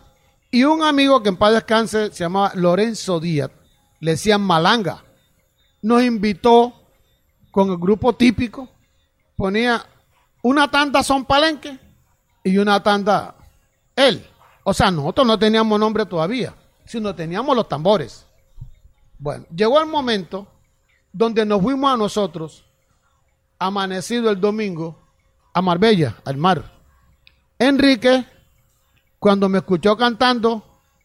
y 0.50 0.64
un 0.64 0.82
amigo 0.82 1.22
que 1.22 1.30
en 1.30 1.38
paz 1.38 1.54
descanse 1.54 2.12
se 2.12 2.22
llamaba 2.24 2.52
Lorenzo 2.54 3.18
Díaz, 3.18 3.50
le 3.98 4.10
decían 4.10 4.42
Malanga, 4.42 5.02
nos 5.80 6.02
invitó 6.02 6.74
con 7.50 7.70
el 7.70 7.78
grupo 7.78 8.14
típico, 8.14 8.68
ponía 9.34 9.82
una 10.42 10.70
tanda 10.70 11.02
Son 11.02 11.24
Palenque 11.24 11.78
y 12.44 12.58
una 12.58 12.82
tanda 12.82 13.36
él. 13.96 14.22
O 14.64 14.74
sea, 14.74 14.90
nosotros 14.90 15.26
no 15.26 15.38
teníamos 15.38 15.80
nombre 15.80 16.04
todavía, 16.04 16.54
sino 16.84 17.14
teníamos 17.14 17.56
los 17.56 17.66
tambores. 17.66 18.26
Bueno, 19.18 19.46
llegó 19.48 19.80
el 19.80 19.86
momento 19.86 20.46
donde 21.12 21.44
nos 21.44 21.60
fuimos 21.62 21.92
a 21.92 21.96
nosotros, 21.96 22.64
amanecido 23.58 24.30
el 24.30 24.40
domingo, 24.40 24.98
a 25.52 25.60
Marbella, 25.62 26.16
al 26.24 26.36
mar. 26.36 26.72
Enrique, 27.58 28.24
cuando 29.18 29.48
me 29.48 29.58
escuchó 29.58 29.96
cantando, 29.96 30.62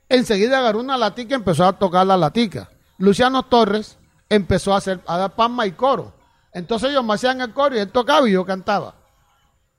enseguida 0.08 0.60
agarró 0.60 0.80
una 0.80 0.98
latica 0.98 1.34
y 1.34 1.36
empezó 1.36 1.66
a 1.66 1.74
tocar 1.74 2.08
la 2.08 2.18
latica. 2.18 2.70
Luciano 2.98 3.44
Torres 3.44 3.98
empezó 4.30 4.74
a 4.74 4.78
hacer 4.78 5.02
a 5.06 5.18
dar 5.18 5.36
palma 5.36 5.68
y 5.68 5.74
coro. 5.74 6.14
Entonces 6.54 6.92
ellos 6.92 7.04
me 7.04 7.16
hacían 7.16 7.42
el 7.42 7.52
coro 7.54 7.76
y 7.76 7.80
él 7.80 7.92
tocaba 7.92 8.30
y 8.30 8.32
yo 8.32 8.46
cantaba. 8.46 8.96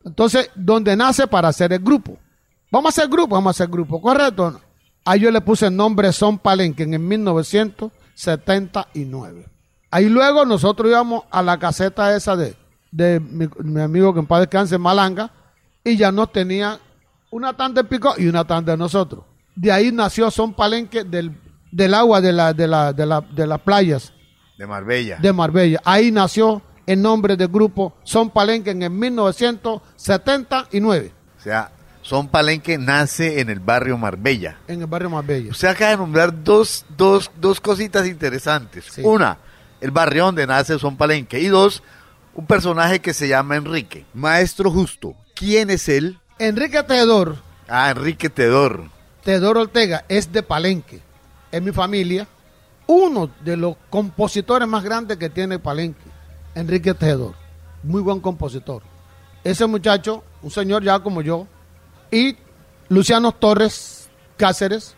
Entonces, 0.04 0.50
donde 0.54 0.94
nace 0.96 1.26
para 1.26 1.48
hacer 1.48 1.72
el 1.72 1.80
grupo. 1.80 2.18
Vamos 2.70 2.86
a 2.86 2.90
hacer 3.00 3.10
grupo, 3.10 3.34
vamos 3.34 3.48
a 3.48 3.56
hacer 3.56 3.68
grupo, 3.68 4.00
¿correcto? 4.00 4.60
Ahí 5.04 5.20
yo 5.20 5.30
le 5.30 5.40
puse 5.40 5.66
el 5.66 5.76
nombre 5.76 6.12
Son 6.12 6.38
Palenque 6.38 6.82
en 6.82 6.92
el 6.94 7.00
1979. 7.00 9.55
Ahí 9.90 10.08
luego 10.08 10.44
nosotros 10.44 10.88
íbamos 10.90 11.24
a 11.30 11.42
la 11.42 11.58
caseta 11.58 12.14
esa 12.16 12.36
de, 12.36 12.54
de 12.90 13.20
mi, 13.20 13.48
mi 13.62 13.80
amigo 13.80 14.12
que 14.12 14.20
en 14.20 14.26
paz 14.26 14.40
descanse, 14.40 14.76
Malanga, 14.78 15.30
y 15.84 15.96
ya 15.96 16.10
nos 16.12 16.32
tenía 16.32 16.78
una 17.30 17.52
tanda 17.56 17.82
de 17.82 17.88
pico 17.88 18.14
y 18.18 18.26
una 18.26 18.44
tanda 18.44 18.72
de 18.72 18.78
nosotros. 18.78 19.24
De 19.54 19.70
ahí 19.72 19.92
nació 19.92 20.30
Son 20.30 20.52
Palenque 20.54 21.04
del, 21.04 21.32
del 21.70 21.94
agua 21.94 22.20
de, 22.20 22.32
la, 22.32 22.52
de, 22.52 22.66
la, 22.66 22.92
de, 22.92 23.06
la, 23.06 23.20
de 23.20 23.46
las 23.46 23.60
playas 23.60 24.12
De 24.58 24.66
Marbella. 24.66 25.18
de 25.20 25.32
Marbella. 25.32 25.80
Ahí 25.84 26.10
nació 26.10 26.62
el 26.86 27.00
nombre 27.02 27.36
del 27.36 27.48
grupo 27.48 27.94
Son 28.04 28.30
Palenque 28.30 28.70
en 28.70 28.82
el 28.82 28.90
1979, 28.90 31.12
O 31.38 31.42
sea, 31.42 31.70
Son 32.02 32.28
Palenque 32.28 32.78
nace 32.78 33.40
en 33.40 33.50
el 33.50 33.58
barrio 33.60 33.96
Marbella. 33.98 34.58
en 34.68 34.80
el 34.80 34.86
barrio 34.86 35.10
Marbella. 35.10 35.50
Usted 35.50 35.68
acaba 35.68 35.90
de 35.92 35.96
nombrar 35.96 36.44
dos, 36.44 36.84
dos, 36.96 37.30
dos 37.40 37.60
cositas 37.60 38.06
interesantes. 38.06 38.84
Sí. 38.90 39.02
Una, 39.04 39.38
el 39.80 39.90
barrio 39.90 40.26
donde 40.26 40.46
nace 40.46 40.78
Son 40.78 40.96
Palenque. 40.96 41.40
Y 41.40 41.48
dos, 41.48 41.82
un 42.34 42.46
personaje 42.46 43.00
que 43.00 43.14
se 43.14 43.28
llama 43.28 43.56
Enrique. 43.56 44.04
Maestro 44.14 44.70
Justo. 44.70 45.14
¿Quién 45.34 45.70
es 45.70 45.88
él? 45.88 46.18
Enrique 46.38 46.82
Teodor, 46.82 47.36
Ah, 47.68 47.90
Enrique 47.90 48.30
Tedor. 48.30 48.88
Teodoro 49.24 49.62
Ortega, 49.62 50.04
es 50.08 50.30
de 50.32 50.42
Palenque. 50.42 51.00
Es 51.50 51.60
mi 51.62 51.72
familia. 51.72 52.28
Uno 52.86 53.30
de 53.44 53.56
los 53.56 53.76
compositores 53.90 54.68
más 54.68 54.84
grandes 54.84 55.16
que 55.16 55.28
tiene 55.30 55.58
Palenque, 55.58 56.04
Enrique 56.54 56.94
Teodor. 56.94 57.34
Muy 57.82 58.02
buen 58.02 58.20
compositor. 58.20 58.82
Ese 59.42 59.66
muchacho, 59.66 60.22
un 60.42 60.50
señor 60.50 60.84
ya 60.84 61.00
como 61.00 61.22
yo, 61.22 61.46
y 62.10 62.36
Luciano 62.88 63.32
Torres 63.32 64.08
Cáceres, 64.36 64.94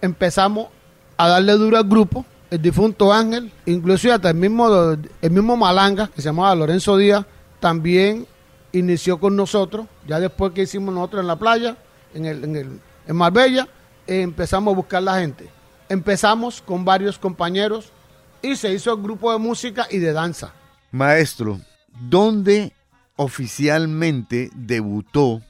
empezamos 0.00 0.68
a 1.16 1.28
darle 1.28 1.52
duro 1.54 1.76
al 1.78 1.84
grupo. 1.88 2.24
El 2.56 2.62
difunto 2.62 3.12
Ángel, 3.12 3.52
inclusive 3.66 4.14
hasta 4.14 4.30
el 4.30 4.36
mismo, 4.36 4.66
el 4.66 5.30
mismo 5.30 5.58
Malanga, 5.58 6.06
que 6.06 6.22
se 6.22 6.30
llamaba 6.30 6.54
Lorenzo 6.54 6.96
Díaz, 6.96 7.26
también 7.60 8.26
inició 8.72 9.20
con 9.20 9.36
nosotros. 9.36 9.86
Ya 10.08 10.18
después 10.20 10.54
que 10.54 10.62
hicimos 10.62 10.94
nosotros 10.94 11.20
en 11.20 11.26
la 11.26 11.36
playa, 11.36 11.76
en, 12.14 12.24
el, 12.24 12.44
en, 12.44 12.56
el, 12.56 12.80
en 13.06 13.14
Marbella, 13.16 13.68
eh, 14.06 14.22
empezamos 14.22 14.72
a 14.72 14.74
buscar 14.74 15.02
la 15.02 15.20
gente. 15.20 15.50
Empezamos 15.90 16.62
con 16.62 16.82
varios 16.82 17.18
compañeros 17.18 17.92
y 18.40 18.56
se 18.56 18.72
hizo 18.72 18.90
el 18.90 19.02
grupo 19.02 19.30
de 19.30 19.38
música 19.38 19.86
y 19.90 19.98
de 19.98 20.14
danza. 20.14 20.54
Maestro, 20.92 21.60
¿dónde 22.08 22.72
oficialmente 23.16 24.48
debutó 24.54 25.42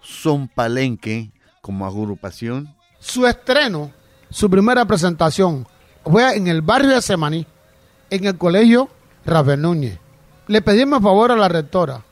Son 0.00 0.46
Palenque 0.46 1.32
como 1.60 1.84
agrupación? 1.84 2.72
Su 3.00 3.26
estreno, 3.26 3.90
su 4.30 4.48
primera 4.48 4.84
presentación, 4.84 5.66
fue 6.04 6.36
en 6.36 6.48
el 6.48 6.62
barrio 6.62 6.90
de 6.90 7.02
Semaní, 7.02 7.46
en 8.10 8.24
el 8.24 8.36
colegio 8.38 8.88
Rafael 9.24 9.60
Núñez. 9.60 9.98
Le 10.46 10.62
pedimos 10.62 11.02
favor 11.02 11.32
a 11.32 11.36
la 11.36 11.48
rectora 11.48 12.02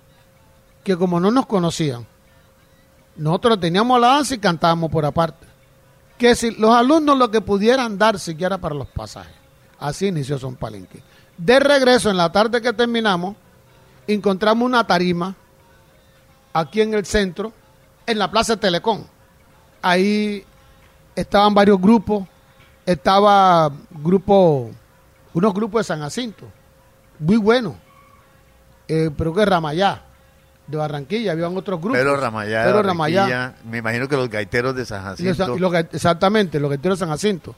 que 0.82 0.96
como 0.96 1.20
no 1.20 1.30
nos 1.30 1.46
conocían, 1.46 2.06
nosotros 3.16 3.61
teníamos 3.61 4.00
la 4.00 4.08
danza 4.08 4.34
y 4.34 4.38
cantábamos 4.38 4.90
por 4.90 5.04
aparte. 5.04 5.46
Que 6.18 6.34
si 6.34 6.50
los 6.52 6.75
alumnos 6.75 7.18
lo 7.18 7.30
que 7.30 7.40
pudieran 7.40 7.99
dar 7.99 8.18
siquiera 8.18 8.58
para 8.58 8.75
los 8.75 8.88
pasajes. 8.88 9.34
Así 9.78 10.06
inició 10.06 10.38
Son 10.38 10.56
Palenque. 10.56 11.02
De 11.37 11.58
regreso, 11.58 12.11
en 12.11 12.16
la 12.16 12.30
tarde 12.30 12.62
que 12.62 12.72
terminamos, 12.72 13.37
encontramos 14.06 14.64
una 14.64 14.87
tarima 14.87 15.34
aquí 16.52 16.80
en 16.80 16.94
el 16.94 17.04
centro, 17.04 17.52
en 18.06 18.18
la 18.18 18.30
Plaza 18.30 18.56
Telecom. 18.56 19.04
Ahí 19.80 20.44
estaban 21.16 21.54
varios 21.54 21.80
grupos. 21.80 22.26
Estaba 22.84 23.70
grupo, 23.90 24.70
unos 25.34 25.54
grupos 25.54 25.80
de 25.80 25.84
San 25.84 26.00
Jacinto, 26.00 26.46
muy 27.18 27.36
buenos. 27.36 27.74
Eh, 28.88 29.10
pero 29.16 29.32
que 29.32 29.44
Ramayá, 29.44 30.02
de 30.66 30.76
Barranquilla, 30.76 31.32
habían 31.32 31.56
otros 31.56 31.80
grupos. 31.80 31.98
Pedro 31.98 32.16
Ramayá. 32.16 32.60
de 32.60 32.66
Pedro 32.66 32.82
Ramayá. 32.82 33.54
Me 33.64 33.78
imagino 33.78 34.08
que 34.08 34.16
los 34.16 34.28
gaiteros 34.28 34.74
de 34.74 34.84
San 34.84 35.02
Jacinto. 35.02 35.56
los 35.58 35.74
exactamente, 35.92 36.58
los 36.58 36.70
gaiteros 36.70 36.98
de 36.98 37.04
San 37.04 37.10
Jacinto. 37.10 37.54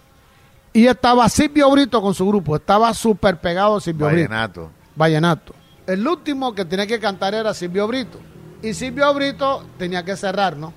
Y 0.72 0.86
estaba 0.86 1.28
Silvio 1.28 1.70
Brito 1.70 2.02
con 2.02 2.14
su 2.14 2.26
grupo, 2.26 2.56
estaba 2.56 2.92
súper 2.92 3.40
pegado 3.40 3.80
Silvio 3.80 4.06
Brito. 4.06 4.28
Vallenato. 4.28 4.70
Vallenato. 4.96 5.54
El 5.86 6.06
último 6.06 6.54
que 6.54 6.64
tenía 6.64 6.86
que 6.86 6.98
cantar 6.98 7.34
era 7.34 7.54
Silvio 7.54 7.86
Brito. 7.86 8.18
Y 8.62 8.74
Silvio 8.74 9.12
Brito 9.14 9.64
tenía 9.78 10.04
que 10.04 10.16
cerrar, 10.16 10.56
¿no? 10.56 10.72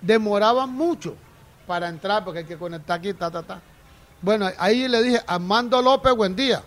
Demoraba 0.00 0.66
mucho 0.66 1.14
para 1.66 1.88
entrar 1.88 2.24
porque 2.24 2.40
hay 2.40 2.44
que 2.44 2.56
conectar 2.56 2.98
aquí, 2.98 3.12
ta, 3.14 3.30
ta, 3.30 3.42
ta. 3.42 3.60
Bueno, 4.22 4.48
ahí 4.56 4.86
le 4.86 5.02
dije, 5.02 5.20
Armando 5.26 5.82
López, 5.82 6.14
buen 6.14 6.36
día. 6.36 6.62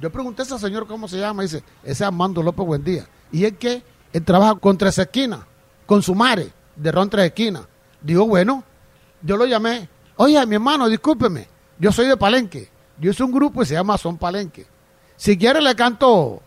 Yo 0.00 0.10
pregunté 0.10 0.42
a 0.42 0.44
ese 0.44 0.58
señor 0.58 0.86
cómo 0.88 1.06
se 1.06 1.18
llama. 1.18 1.42
Dice, 1.42 1.58
ese 1.82 1.92
es 1.92 2.02
Armando 2.02 2.42
López, 2.42 2.66
buen 2.66 2.82
día. 2.82 3.06
Y 3.30 3.44
es 3.44 3.56
que 3.56 3.84
él 4.12 4.24
trabaja 4.24 4.56
con 4.56 4.76
Tres 4.76 4.98
Esquinas, 4.98 5.40
con 5.86 6.02
su 6.02 6.14
madre, 6.14 6.52
de 6.74 6.90
Ron 6.90 7.08
Tres 7.08 7.26
Esquinas. 7.26 7.62
Digo, 8.00 8.26
bueno, 8.26 8.64
yo 9.22 9.36
lo 9.36 9.46
llamé. 9.46 9.88
Oye, 10.16 10.44
mi 10.46 10.56
hermano, 10.56 10.88
discúlpeme. 10.88 11.46
Yo 11.78 11.92
soy 11.92 12.08
de 12.08 12.16
Palenque. 12.16 12.68
Yo 12.98 13.12
hice 13.12 13.22
un 13.22 13.30
grupo 13.30 13.62
y 13.62 13.66
se 13.66 13.74
llama 13.74 13.96
Son 13.96 14.18
Palenque. 14.18 14.66
Si 15.16 15.38
quiere 15.38 15.60
le 15.60 15.76
canto 15.76 16.42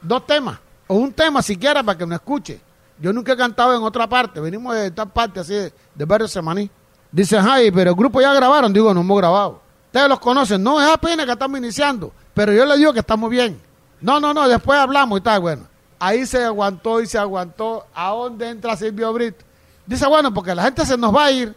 dos 0.00 0.26
temas, 0.26 0.58
o 0.86 0.94
un 0.94 1.12
tema 1.12 1.42
siquiera 1.42 1.82
para 1.82 1.98
que 1.98 2.06
me 2.06 2.14
escuche. 2.14 2.60
Yo 3.00 3.12
nunca 3.12 3.32
he 3.32 3.36
cantado 3.36 3.76
en 3.76 3.82
otra 3.82 4.08
parte, 4.08 4.38
venimos 4.38 4.76
de 4.76 4.86
esta 4.86 5.06
parte 5.06 5.40
así, 5.40 5.54
de, 5.54 5.72
de 5.92 6.04
Barrio 6.04 6.28
Semaní. 6.28 6.70
Dice, 7.10 7.36
ay, 7.36 7.72
pero 7.72 7.90
el 7.90 7.96
grupo 7.96 8.20
ya 8.20 8.32
grabaron, 8.32 8.72
digo, 8.72 8.94
no 8.94 9.00
hemos 9.00 9.18
grabado. 9.18 9.61
Ustedes 9.92 10.08
los 10.08 10.20
conocen, 10.20 10.62
no, 10.62 10.80
es 10.80 10.88
apenas 10.88 11.26
que 11.26 11.32
estamos 11.32 11.58
iniciando, 11.58 12.14
pero 12.32 12.50
yo 12.50 12.64
le 12.64 12.78
digo 12.78 12.94
que 12.94 13.00
estamos 13.00 13.28
bien. 13.28 13.60
No, 14.00 14.18
no, 14.20 14.32
no, 14.32 14.48
después 14.48 14.78
hablamos 14.78 15.20
y 15.20 15.22
tal, 15.22 15.40
bueno. 15.42 15.64
Ahí 15.98 16.24
se 16.24 16.42
aguantó 16.42 17.02
y 17.02 17.06
se 17.06 17.18
aguantó. 17.18 17.84
¿A 17.94 18.08
dónde 18.08 18.48
entra 18.48 18.74
Silvio 18.74 19.12
Brito? 19.12 19.44
Dice, 19.84 20.06
bueno, 20.06 20.32
porque 20.32 20.54
la 20.54 20.62
gente 20.62 20.86
se 20.86 20.96
nos 20.96 21.14
va 21.14 21.26
a 21.26 21.30
ir 21.30 21.54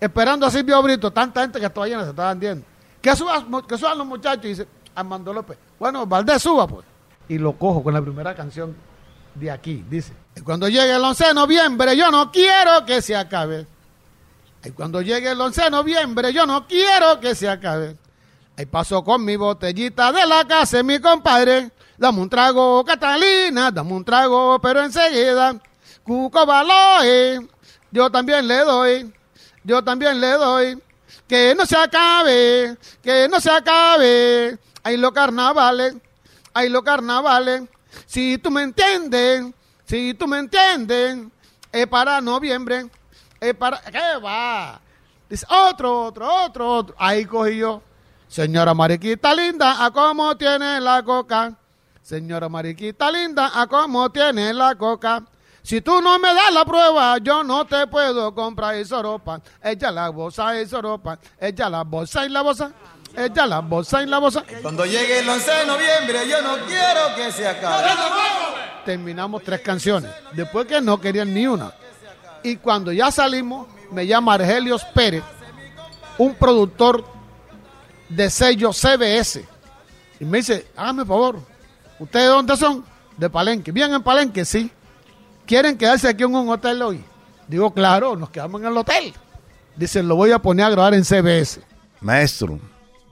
esperando 0.00 0.44
a 0.44 0.50
Silvio 0.50 0.82
Brito, 0.82 1.12
tanta 1.12 1.42
gente 1.42 1.60
que 1.60 1.70
todavía 1.70 1.98
no 1.98 2.02
se 2.02 2.10
está 2.10 2.30
vendiendo. 2.30 2.66
Que 3.00 3.14
suban, 3.14 3.62
que 3.62 3.78
suban 3.78 3.96
los 3.96 4.08
muchachos, 4.08 4.44
y 4.44 4.48
dice 4.48 4.66
Armando 4.96 5.32
López. 5.32 5.56
Bueno, 5.78 6.04
Valdés 6.04 6.42
suba, 6.42 6.66
pues. 6.66 6.84
Y 7.28 7.38
lo 7.38 7.52
cojo 7.52 7.80
con 7.84 7.94
la 7.94 8.02
primera 8.02 8.34
canción 8.34 8.74
de 9.36 9.52
aquí, 9.52 9.84
dice. 9.88 10.12
Cuando 10.42 10.66
llegue 10.66 10.96
el 10.96 11.04
11 11.04 11.26
de 11.26 11.34
noviembre, 11.34 11.96
yo 11.96 12.10
no 12.10 12.32
quiero 12.32 12.84
que 12.84 13.00
se 13.00 13.14
acabe. 13.14 13.68
Y 14.64 14.70
cuando 14.70 15.02
llegue 15.02 15.30
el 15.30 15.40
11 15.40 15.62
de 15.62 15.70
noviembre, 15.70 16.32
yo 16.32 16.46
no 16.46 16.66
quiero 16.66 17.18
que 17.20 17.34
se 17.34 17.48
acabe. 17.48 17.96
Ahí 18.56 18.66
paso 18.66 19.02
con 19.02 19.24
mi 19.24 19.34
botellita 19.36 20.12
de 20.12 20.26
la 20.26 20.46
casa, 20.46 20.82
mi 20.82 21.00
compadre. 21.00 21.70
Dame 21.96 22.20
un 22.20 22.28
trago, 22.28 22.84
Catalina, 22.84 23.70
dame 23.70 23.92
un 23.92 24.04
trago, 24.04 24.60
pero 24.60 24.82
enseguida. 24.82 25.60
Cuco 26.04 26.46
Baloe, 26.46 27.48
yo 27.90 28.10
también 28.10 28.46
le 28.46 28.58
doy, 28.58 29.12
yo 29.64 29.82
también 29.82 30.20
le 30.20 30.32
doy. 30.32 30.82
Que 31.26 31.54
no 31.56 31.64
se 31.64 31.76
acabe, 31.76 32.76
que 33.02 33.28
no 33.28 33.40
se 33.40 33.50
acabe. 33.50 34.58
Ahí 34.82 34.96
los 34.96 35.12
carnavales, 35.12 35.94
ahí 36.52 36.68
los 36.68 36.82
carnavales. 36.82 37.62
Si 38.06 38.38
tú 38.38 38.50
me 38.50 38.62
entiendes, 38.62 39.46
si 39.86 40.14
tú 40.14 40.26
me 40.26 40.38
entiendes, 40.38 41.18
es 41.70 41.86
para 41.86 42.20
noviembre, 42.20 42.86
es 43.42 43.54
para... 43.54 43.80
¿Qué 43.80 44.18
va? 44.24 44.80
Dice, 45.28 45.44
otro, 45.50 46.04
otro, 46.04 46.44
otro, 46.44 46.72
otro. 46.74 46.94
Ahí 46.98 47.24
cogí 47.24 47.58
yo. 47.58 47.82
Señora 48.28 48.72
Mariquita 48.72 49.34
linda, 49.34 49.84
¿a 49.84 49.90
cómo 49.90 50.34
tiene 50.36 50.80
la 50.80 51.02
coca? 51.02 51.52
Señora 52.00 52.48
Mariquita 52.48 53.10
linda, 53.10 53.50
¿a 53.52 53.66
cómo 53.66 54.10
tiene 54.10 54.54
la 54.54 54.74
coca? 54.74 55.22
Si 55.62 55.80
tú 55.80 56.00
no 56.00 56.18
me 56.18 56.28
das 56.28 56.52
la 56.52 56.64
prueba, 56.64 57.18
yo 57.18 57.42
no 57.44 57.66
te 57.66 57.86
puedo 57.88 58.34
comprar 58.34 58.76
esa 58.76 59.02
ropa. 59.02 59.40
Echa 59.62 59.90
la 59.90 60.08
bolsa, 60.08 60.58
esa 60.58 60.80
ropa. 60.80 61.18
Echa 61.38 61.68
la 61.68 61.82
bolsa 61.82 62.24
y 62.24 62.28
la 62.28 62.42
bolsa. 62.42 62.72
Echa 63.16 63.46
la 63.46 63.60
bolsa 63.60 64.02
y 64.02 64.06
la 64.06 64.18
bolsa. 64.18 64.44
Cuando 64.62 64.86
llegue 64.86 65.18
el 65.18 65.28
11 65.28 65.50
de 65.50 65.66
noviembre, 65.66 66.28
yo 66.28 66.42
no 66.42 66.56
quiero 66.66 67.14
que 67.16 67.30
se 67.30 67.46
acabe. 67.46 67.88
Terminamos 68.84 69.42
tres 69.42 69.60
canciones. 69.60 70.10
Después 70.32 70.66
que 70.66 70.80
no 70.80 71.00
querían 71.00 71.32
ni 71.34 71.46
una. 71.46 71.72
Y 72.42 72.56
cuando 72.56 72.92
ya 72.92 73.10
salimos, 73.10 73.68
me 73.90 74.06
llama 74.06 74.34
Argelios 74.34 74.84
Pérez, 74.94 75.22
un 76.18 76.34
productor 76.34 77.04
de 78.08 78.30
sello 78.30 78.72
CBS. 78.72 79.44
Y 80.18 80.24
me 80.24 80.38
dice, 80.38 80.66
hágame 80.76 81.04
favor, 81.04 81.40
¿ustedes 81.98 82.28
dónde 82.28 82.56
son? 82.56 82.84
De 83.16 83.28
Palenque. 83.28 83.72
¿Bien 83.72 83.92
en 83.92 84.02
Palenque? 84.02 84.44
Sí. 84.44 84.70
¿Quieren 85.46 85.76
quedarse 85.76 86.08
aquí 86.08 86.22
en 86.22 86.34
un 86.34 86.48
hotel 86.48 86.82
hoy? 86.82 87.04
Digo, 87.48 87.72
claro, 87.72 88.16
nos 88.16 88.30
quedamos 88.30 88.60
en 88.60 88.68
el 88.68 88.76
hotel. 88.76 89.12
Dice, 89.76 90.02
lo 90.02 90.16
voy 90.16 90.32
a 90.32 90.38
poner 90.38 90.66
a 90.66 90.70
grabar 90.70 90.94
en 90.94 91.04
CBS. 91.04 91.60
Maestro, 92.00 92.58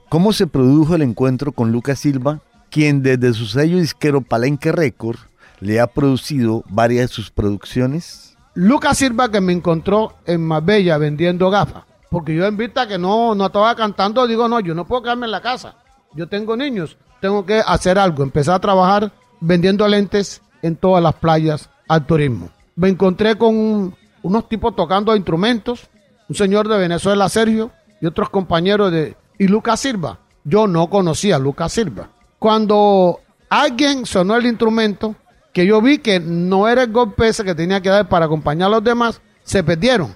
¿cómo 0.09 0.33
se 0.33 0.47
produjo 0.47 0.95
el 0.95 1.01
encuentro 1.01 1.51
con 1.51 1.71
Lucas 1.71 1.99
Silva, 1.99 2.41
quien 2.69 3.01
desde 3.03 3.33
su 3.33 3.45
sello 3.45 3.77
disquero 3.77 4.21
Palenque 4.21 4.71
Record 4.71 5.17
le 5.59 5.79
ha 5.79 5.87
producido 5.87 6.63
varias 6.69 7.09
de 7.09 7.15
sus 7.15 7.31
producciones? 7.31 8.30
Lucas 8.53 8.97
Silva 8.97 9.29
que 9.31 9.41
me 9.41 9.53
encontró 9.53 10.13
en 10.25 10.45
Marbella 10.45 10.97
vendiendo 10.97 11.49
gafas. 11.49 11.83
Porque 12.09 12.35
yo 12.35 12.45
en 12.45 12.57
vista 12.57 12.87
que 12.87 12.97
no, 12.97 13.33
no 13.35 13.45
estaba 13.45 13.73
cantando, 13.75 14.27
digo, 14.27 14.47
no, 14.49 14.59
yo 14.59 14.75
no 14.75 14.85
puedo 14.85 15.03
quedarme 15.03 15.25
en 15.27 15.31
la 15.31 15.41
casa. 15.41 15.75
Yo 16.13 16.27
tengo 16.27 16.57
niños, 16.57 16.97
tengo 17.21 17.45
que 17.45 17.61
hacer 17.65 17.97
algo. 17.97 18.23
Empecé 18.23 18.51
a 18.51 18.59
trabajar 18.59 19.11
vendiendo 19.39 19.87
lentes 19.87 20.41
en 20.61 20.75
todas 20.75 21.01
las 21.01 21.15
playas 21.15 21.69
al 21.87 22.05
turismo. 22.05 22.49
Me 22.75 22.89
encontré 22.89 23.37
con 23.37 23.55
un- 23.57 23.95
unos 24.23 24.49
tipos 24.49 24.75
tocando 24.75 25.15
instrumentos, 25.15 25.87
un 26.27 26.35
señor 26.35 26.67
de 26.67 26.77
Venezuela, 26.77 27.29
Sergio, 27.29 27.71
y 28.01 28.05
otros 28.05 28.29
compañeros 28.29 28.91
de... 28.91 29.15
Y 29.39 29.47
Lucas 29.47 29.79
Silva. 29.79 30.19
Yo 30.43 30.67
no 30.67 30.89
conocía 30.89 31.37
a 31.37 31.39
Lucas 31.39 31.71
Silva. 31.71 32.09
Cuando 32.39 33.19
alguien 33.49 34.05
sonó 34.05 34.35
el 34.35 34.45
instrumento, 34.47 35.15
que 35.53 35.65
yo 35.65 35.81
vi 35.81 35.97
que 35.99 36.19
no 36.19 36.67
era 36.67 36.83
el 36.83 36.91
golpe 36.91 37.27
ese 37.27 37.43
que 37.43 37.55
tenía 37.55 37.81
que 37.81 37.89
dar 37.89 38.07
para 38.07 38.25
acompañar 38.25 38.67
a 38.67 38.71
los 38.71 38.83
demás, 38.83 39.21
se 39.43 39.63
perdieron. 39.63 40.15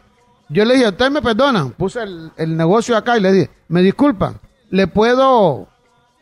Yo 0.50 0.64
le 0.64 0.76
dije, 0.76 0.90
¿ustedes 0.90 1.12
me 1.12 1.22
perdonan? 1.22 1.72
Puse 1.72 2.02
el, 2.04 2.58
negocio 2.58 2.96
acá 2.96 3.18
y 3.18 3.22
le 3.22 3.32
dije, 3.32 3.50
me 3.68 3.82
disculpan, 3.82 4.40
¿le 4.70 4.88
puedo 4.88 5.68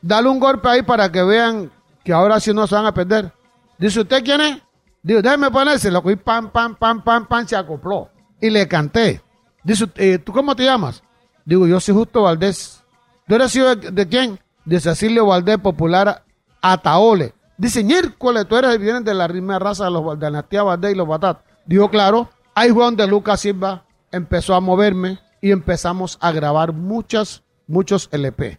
darle 0.02 0.30
un 0.30 0.40
golpe 0.40 0.70
ahí 0.70 0.82
para 0.82 1.12
que 1.12 1.22
vean 1.24 1.72
que 2.04 2.14
ahora 2.14 2.40
sí 2.40 2.54
no 2.54 2.66
se 2.66 2.76
van 2.76 2.86
a 2.86 2.94
perder? 2.94 3.32
Dice, 3.78 4.02
¿usted 4.02 4.24
quién 4.24 4.42
es? 4.42 4.62
Digo, 5.02 5.22
déjeme 5.22 5.52
ponerse, 5.52 5.92
lo 5.92 6.02
cogí, 6.02 6.16
pam, 6.16 6.52
pam, 6.52 6.76
pam, 6.76 7.04
pam, 7.04 7.28
pam, 7.28 7.46
se 7.46 7.58
acopló. 7.58 8.10
Y 8.40 8.50
le 8.50 8.68
canté. 8.68 9.22
Dice, 9.64 9.90
eh, 9.96 10.18
¿tú 10.18 10.32
cómo 10.32 10.56
te 10.56 10.64
llamas? 10.64 11.04
Digo, 11.44 11.68
yo 11.68 11.80
soy 11.80 11.94
Justo 11.94 12.24
Valdés. 12.24 12.82
¿Tú 13.28 13.36
eres 13.36 13.56
hijo 13.56 13.76
de, 13.76 13.92
de 13.92 14.08
quién? 14.08 14.40
De 14.64 14.80
Cecilio 14.80 15.26
Valdés, 15.26 15.58
popular 15.58 16.24
Ataole. 16.62 17.34
Dice, 17.58 17.84
miércoles, 17.84 18.48
tú 18.48 18.56
eres, 18.56 18.80
vienes 18.80 19.06
de 19.06 19.14
la 19.14 19.28
misma 19.28 19.60
raza 19.60 19.86
de 19.86 19.92
los 19.92 20.20
de 20.20 20.62
Valdés 20.62 20.92
y 20.92 20.96
los 20.96 21.08
Batat. 21.08 21.40
Digo, 21.66 21.90
claro. 21.90 22.30
Ahí 22.56 22.72
fue 22.72 22.84
donde 22.84 23.06
Lucas 23.08 23.42
Silva 23.42 23.86
empezó 24.12 24.56
a 24.56 24.60
moverme 24.60 25.20
y 25.42 25.52
empezamos 25.52 26.18
a 26.20 26.32
grabar 26.32 26.74
muchas, 26.74 27.44
muchos 27.68 28.10
LP. 28.12 28.58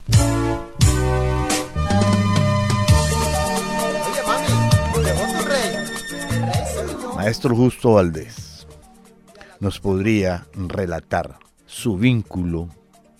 Maestro 7.16 7.56
Justo 7.56 7.94
Valdés, 7.94 8.66
¿nos 9.60 9.80
podría 9.80 10.46
relatar 10.54 11.38
su 11.66 11.96
vínculo 11.96 12.68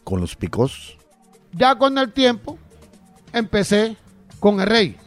con 0.05 0.21
los 0.21 0.37
picos? 0.37 0.99
Ya 1.53 1.77
con 1.77 1.97
el 1.99 2.13
tiempo 2.13 2.59
empecé 3.33 3.97
con 4.41 4.61
el 4.61 4.67
rey 4.67 4.99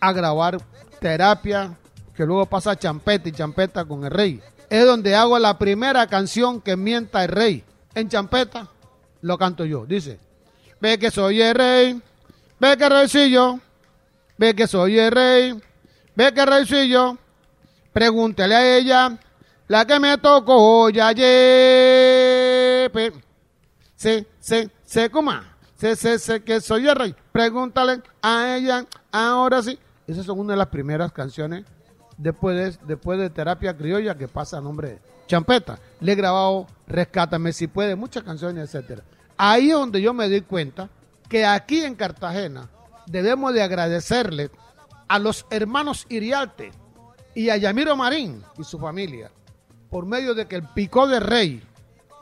a 0.00 0.12
grabar 0.12 0.58
terapia, 1.00 1.76
que 2.14 2.24
luego 2.26 2.46
pasa 2.46 2.78
champeta 2.78 3.28
y 3.28 3.32
champeta 3.32 3.84
con 3.84 4.04
el 4.04 4.10
rey. 4.10 4.40
Es 4.68 4.84
donde 4.84 5.14
hago 5.14 5.38
la 5.38 5.58
primera 5.58 6.06
canción 6.06 6.60
que 6.60 6.76
mienta 6.76 7.24
el 7.24 7.30
rey. 7.30 7.64
En 7.94 8.08
champeta 8.08 8.68
lo 9.22 9.36
canto 9.38 9.64
yo. 9.64 9.86
Dice, 9.86 10.18
ve 10.80 10.98
que 10.98 11.10
soy 11.10 11.40
el 11.42 11.54
rey, 11.54 12.00
ve 12.58 12.76
que 12.76 12.88
rey 12.88 13.08
soy 13.08 13.30
yo, 13.30 13.58
ve 14.38 14.54
que 14.54 14.66
soy 14.66 14.98
el 14.98 15.10
rey, 15.10 15.60
ve 16.14 16.32
que 16.32 16.46
rey 16.46 16.66
soy 16.66 16.88
yo. 16.88 17.16
Pregúntele 17.92 18.54
a 18.54 18.76
ella, 18.76 19.18
la 19.66 19.84
que 19.84 19.98
me 19.98 20.16
tocó 20.18 20.88
ya 20.90 21.10
yepe. 21.12 21.30
Sé, 23.96 24.26
sé, 24.38 24.70
sé, 24.84 25.10
¿cómo? 25.10 25.32
Sé, 25.76 25.96
sé, 25.96 26.18
sé 26.18 26.42
que 26.42 26.60
soy 26.60 26.88
el 26.88 26.94
rey. 26.94 27.14
Pregúntale 27.32 28.02
a 28.22 28.56
ella, 28.56 28.86
ahora 29.10 29.62
sí. 29.62 29.78
Esas 30.06 30.26
son 30.26 30.38
una 30.38 30.54
de 30.54 30.58
las 30.58 30.68
primeras 30.68 31.12
canciones 31.12 31.64
después 32.16 32.78
de, 32.86 33.30
Terapia 33.30 33.76
Criolla 33.76 34.16
que 34.16 34.28
pasa 34.28 34.58
a 34.58 34.60
nombre 34.60 34.88
de 34.88 34.98
Champeta. 35.26 35.78
Le 36.00 36.12
he 36.12 36.16
grabado 36.16 36.66
Rescátame 36.86 37.52
si 37.52 37.66
puede, 37.66 37.94
muchas 37.96 38.24
canciones, 38.24 38.64
etcétera. 38.64 39.02
Ahí 39.36 39.70
es 39.70 39.74
donde 39.74 40.02
yo 40.02 40.12
me 40.12 40.28
di 40.28 40.40
cuenta 40.40 40.88
que 41.28 41.46
aquí 41.46 41.82
en 41.82 41.94
Cartagena 41.94 42.68
debemos 43.06 43.54
de 43.54 43.62
agradecerle 43.62 44.50
a 45.08 45.18
los 45.18 45.46
hermanos 45.50 46.06
Iriarte 46.08 46.72
y 47.34 47.48
a 47.48 47.56
Yamiro 47.56 47.96
Marín 47.96 48.42
y 48.58 48.64
su 48.64 48.78
familia 48.78 49.30
por 49.90 50.06
medio 50.06 50.34
de 50.34 50.46
que 50.46 50.56
el 50.56 50.62
Picó 50.62 51.06
de 51.08 51.20
Rey, 51.20 51.62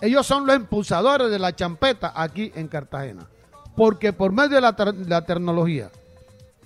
ellos 0.00 0.26
son 0.26 0.46
los 0.46 0.56
impulsadores 0.56 1.30
de 1.30 1.38
la 1.38 1.54
champeta 1.54 2.12
aquí 2.14 2.50
en 2.54 2.66
Cartagena. 2.66 3.26
Porque 3.76 4.12
por 4.12 4.32
medio 4.32 4.56
de 4.56 4.60
la, 4.60 4.74
la 5.06 5.24
tecnología 5.24 5.90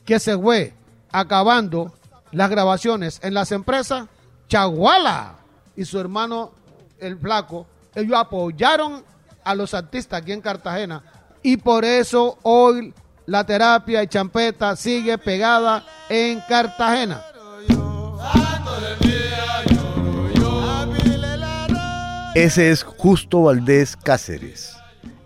que 0.05 0.18
se 0.18 0.38
fue 0.38 0.72
acabando 1.12 1.92
las 2.33 2.51
grabaciones 2.51 3.20
en 3.22 3.35
las 3.35 3.53
empresas, 3.53 4.07
Chaguala 4.48 5.37
y 5.77 5.85
su 5.85 5.98
hermano 5.98 6.53
el 6.98 7.18
flaco, 7.18 7.66
ellos 7.94 8.16
apoyaron 8.16 9.05
a 9.44 9.55
los 9.55 9.75
artistas 9.75 10.22
aquí 10.22 10.33
en 10.33 10.40
Cartagena 10.40 11.03
y 11.42 11.57
por 11.57 11.85
eso 11.85 12.38
hoy 12.42 12.94
la 13.27 13.44
terapia 13.44 14.03
y 14.03 14.07
champeta 14.07 14.77
sigue 14.77 15.18
pegada 15.18 15.85
en 16.09 16.40
Cartagena. 16.48 17.22
Ese 22.35 22.70
es 22.70 22.83
Justo 22.83 23.42
Valdés 23.42 23.94
Cáceres, 23.94 24.75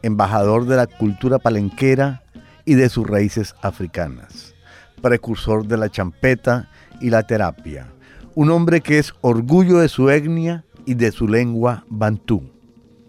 embajador 0.03 0.66
de 0.66 0.75
la 0.75 0.88
cultura 0.88 1.38
palenquera 1.38 2.25
y 2.64 2.75
de 2.75 2.88
sus 2.88 3.07
raíces 3.07 3.55
africanas, 3.62 4.56
precursor 5.07 5.64
de 5.69 5.77
la 5.77 5.88
champeta 5.88 6.69
y 7.01 7.11
la 7.11 7.23
terapia, 7.23 7.87
un 8.35 8.51
hombre 8.51 8.81
que 8.81 8.99
es 8.99 9.14
orgullo 9.21 9.79
de 9.79 9.88
su 9.88 10.11
etnia 10.11 10.64
y 10.85 10.95
de 10.95 11.12
su 11.12 11.29
lengua 11.29 11.85
bantú. 11.88 12.51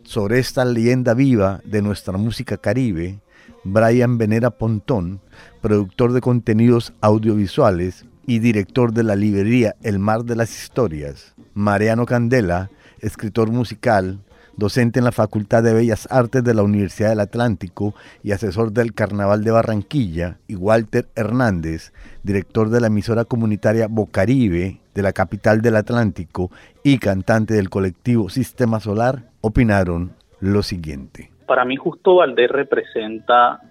Sobre 0.03 0.37
esta 0.37 0.63
leyenda 0.63 1.15
viva 1.15 1.59
de 1.65 1.81
nuestra 1.81 2.15
música 2.19 2.57
caribe, 2.57 3.19
Brian 3.63 4.19
Venera 4.19 4.51
Pontón, 4.51 5.21
productor 5.59 6.13
de 6.13 6.21
contenidos 6.21 6.93
audiovisuales 7.01 8.05
y 8.27 8.37
director 8.37 8.93
de 8.93 9.01
la 9.01 9.15
librería 9.15 9.75
El 9.81 9.97
Mar 9.97 10.23
de 10.23 10.35
las 10.35 10.55
Historias, 10.55 11.33
Mariano 11.55 12.05
Candela, 12.05 12.69
escritor 12.99 13.49
musical, 13.49 14.19
docente 14.57 14.99
en 14.99 15.05
la 15.05 15.11
Facultad 15.11 15.63
de 15.63 15.73
Bellas 15.73 16.07
Artes 16.11 16.43
de 16.43 16.53
la 16.53 16.63
Universidad 16.63 17.09
del 17.09 17.19
Atlántico 17.19 17.93
y 18.23 18.31
asesor 18.31 18.71
del 18.71 18.93
Carnaval 18.93 19.43
de 19.43 19.51
Barranquilla, 19.51 20.37
y 20.47 20.55
Walter 20.55 21.05
Hernández, 21.15 21.93
director 22.23 22.69
de 22.69 22.81
la 22.81 22.87
emisora 22.87 23.23
comunitaria 23.23 23.87
Bocaribe 23.87 24.79
de 24.93 25.01
la 25.01 25.13
capital 25.13 25.61
del 25.61 25.75
Atlántico 25.75 26.49
y 26.83 26.97
cantante 26.97 27.53
del 27.53 27.69
colectivo 27.69 28.29
Sistema 28.29 28.79
Solar, 28.79 29.29
opinaron 29.41 30.11
lo 30.39 30.63
siguiente. 30.63 31.31
Para 31.45 31.63
mí 31.63 31.75
Justo 31.75 32.15
Valdés 32.15 32.49
representa 32.49 33.61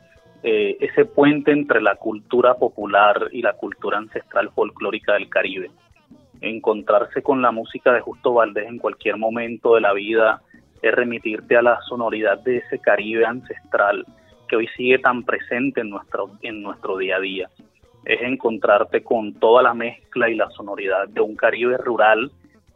eh, 0.43 0.77
ese 0.81 1.05
puente 1.05 1.51
entre 1.51 1.83
la 1.83 1.97
cultura 1.97 2.55
popular 2.55 3.29
y 3.33 3.43
la 3.43 3.55
cultura 3.55 3.99
ancestral 3.99 4.51
folclórica 4.55 5.15
del 5.15 5.29
Caribe. 5.29 5.71
Encontrarse 6.41 7.23
con 7.23 7.43
la 7.43 7.51
música 7.51 7.93
de 7.93 8.01
Justo 8.01 8.35
Valdés 8.35 8.69
en 8.69 8.79
cualquier 8.79 9.17
momento 9.17 9.75
de 9.75 9.81
la 9.81 9.93
vida 9.93 10.43
es 10.83 10.95
remitirte 10.95 11.57
a 11.57 11.63
la 11.63 11.81
sonoridad 11.89 12.39
de 12.41 12.59
ese 12.59 12.79
Caribe 12.79 13.25
ancestral 13.25 14.05
que 14.49 14.57
hoy 14.57 14.69
sigue 14.77 14.99
tan 14.99 15.25
presente 15.25 15.81
en 15.81 15.91
nuestro, 15.91 16.31
en 16.43 16.63
nuestro 16.63 16.97
día 16.97 17.17
a 17.17 17.21
día. 17.21 17.51
Es 18.05 18.23
encontrarte 18.23 19.03
con 19.03 19.35
toda 19.35 19.63
la 19.63 19.75
mezcla 19.75 20.29
y 20.31 20.35
la 20.35 20.49
sonoridad 20.51 21.09
de 21.09 21.21
un 21.21 21.35
Caribe 21.35 21.77
rural 21.77 22.31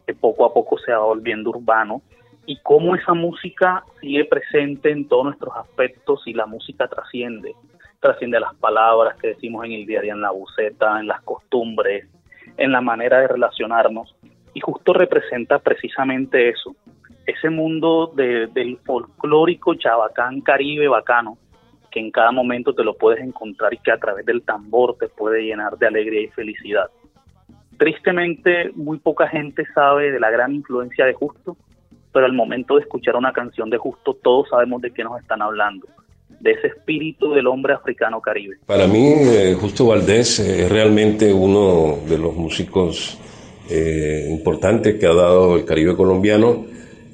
que 0.07 0.15
poco 0.15 0.45
a 0.45 0.53
poco 0.53 0.79
se 0.79 0.93
va 0.93 0.99
volviendo 0.99 1.51
urbano 1.51 2.03
y 2.47 2.59
cómo 2.63 2.97
esa 2.97 3.15
música 3.15 3.85
sigue 4.01 4.25
presente 4.25 4.91
en 4.91 5.07
todos 5.07 5.25
nuestros 5.27 5.55
aspectos 5.57 6.23
y 6.27 6.33
la 6.33 6.47
música 6.47 6.89
trasciende. 6.89 7.55
trasciende 8.01 8.41
las 8.41 8.55
palabras 8.55 9.17
que 9.19 9.29
decimos 9.29 9.65
en 9.67 9.73
el 9.73 9.87
día 9.87 10.01
a 10.01 10.03
día, 10.03 10.13
en 10.15 10.23
la 10.23 10.31
buceta, 10.31 10.99
en 10.99 11.07
las 11.07 11.21
costumbres, 11.23 12.09
en 12.57 12.73
la 12.73 12.81
manera 12.81 13.21
de 13.21 13.29
relacionarnos, 13.29 14.17
y 14.55 14.61
justo 14.61 14.93
representa 14.93 15.59
precisamente 15.59 16.49
eso, 16.49 16.75
ese 17.27 17.51
mundo 17.51 18.13
del 18.15 18.79
folclórico 18.85 19.75
chabacán 19.75 20.41
caribe 20.41 20.89
bacano, 20.89 21.39
que 21.91 22.01
en 22.01 22.11
cada 22.11 22.33
momento 22.33 22.75
te 22.75 22.85
lo 22.85 22.95
puedes 22.95 23.21
encontrar 23.23 23.75
y 23.75 23.79
que 23.79 23.93
a 23.93 23.99
través 23.99 24.25
del 24.25 24.43
tambor 24.43 24.97
te 24.99 25.09
puede 25.09 25.43
llenar 25.43 25.77
de 25.79 25.87
alegría 25.87 26.23
y 26.23 26.29
felicidad. 26.29 26.91
Tristemente, 27.77 28.71
muy 28.75 28.99
poca 28.99 29.27
gente 29.29 29.65
sabe 29.75 30.13
de 30.13 30.21
la 30.21 30.31
gran 30.31 30.55
influencia 30.55 31.05
de 31.05 31.15
Justo, 31.15 31.57
pero 32.13 32.27
al 32.27 32.33
momento 32.33 32.77
de 32.77 32.83
escuchar 32.83 33.17
una 33.17 33.33
canción 33.33 33.71
de 33.71 33.79
Justo, 33.79 34.15
todos 34.23 34.49
sabemos 34.51 34.83
de 34.83 34.93
qué 34.93 35.03
nos 35.03 35.19
están 35.21 35.43
hablando, 35.43 35.87
de 36.41 36.53
ese 36.53 36.69
espíritu 36.69 37.33
del 37.33 37.47
hombre 37.47 37.73
africano 37.73 38.21
caribe. 38.21 38.57
Para 38.67 38.87
mí, 38.87 39.13
eh, 39.15 39.57
Justo 39.59 39.87
Valdés 39.87 40.41
es 40.41 40.71
realmente 40.71 41.33
uno 41.33 41.99
de 42.09 42.19
los 42.19 42.35
músicos 42.35 43.19
eh, 43.71 44.27
importantes 44.31 44.97
que 44.97 45.07
ha 45.07 45.15
dado 45.15 45.57
el 45.57 45.65
Caribe 45.65 45.97
colombiano 45.97 46.67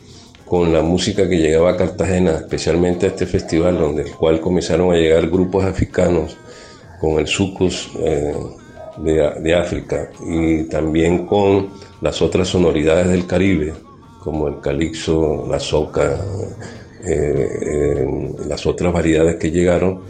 con 0.53 0.71
la 0.71 0.83
música 0.83 1.27
que 1.31 1.39
llegaba 1.39 1.71
a 1.71 1.77
Cartagena, 1.79 2.33
especialmente 2.33 3.07
a 3.07 3.09
este 3.09 3.25
festival, 3.25 3.79
donde 3.79 4.03
el 4.03 4.11
cual 4.11 4.39
comenzaron 4.39 4.93
a 4.93 4.97
llegar 4.97 5.31
grupos 5.31 5.65
africanos 5.65 6.37
con 7.01 7.19
el 7.19 7.27
sucus 7.27 7.89
eh, 7.99 8.37
de, 8.99 9.55
África 9.55 10.11
y 10.27 10.65
también 10.65 11.25
con 11.25 11.71
las 12.03 12.21
otras 12.21 12.49
sonoridades 12.49 13.09
del 13.09 13.27
Caribe, 13.27 13.73
como 14.21 14.47
el 14.47 14.61
calixo, 14.61 15.47
la 15.49 15.59
soca, 15.59 16.21
eh, 17.03 18.07
las 18.47 18.67
otras 18.67 18.93
variedades 18.93 19.37
que 19.37 19.51
llegaron, 19.51 20.03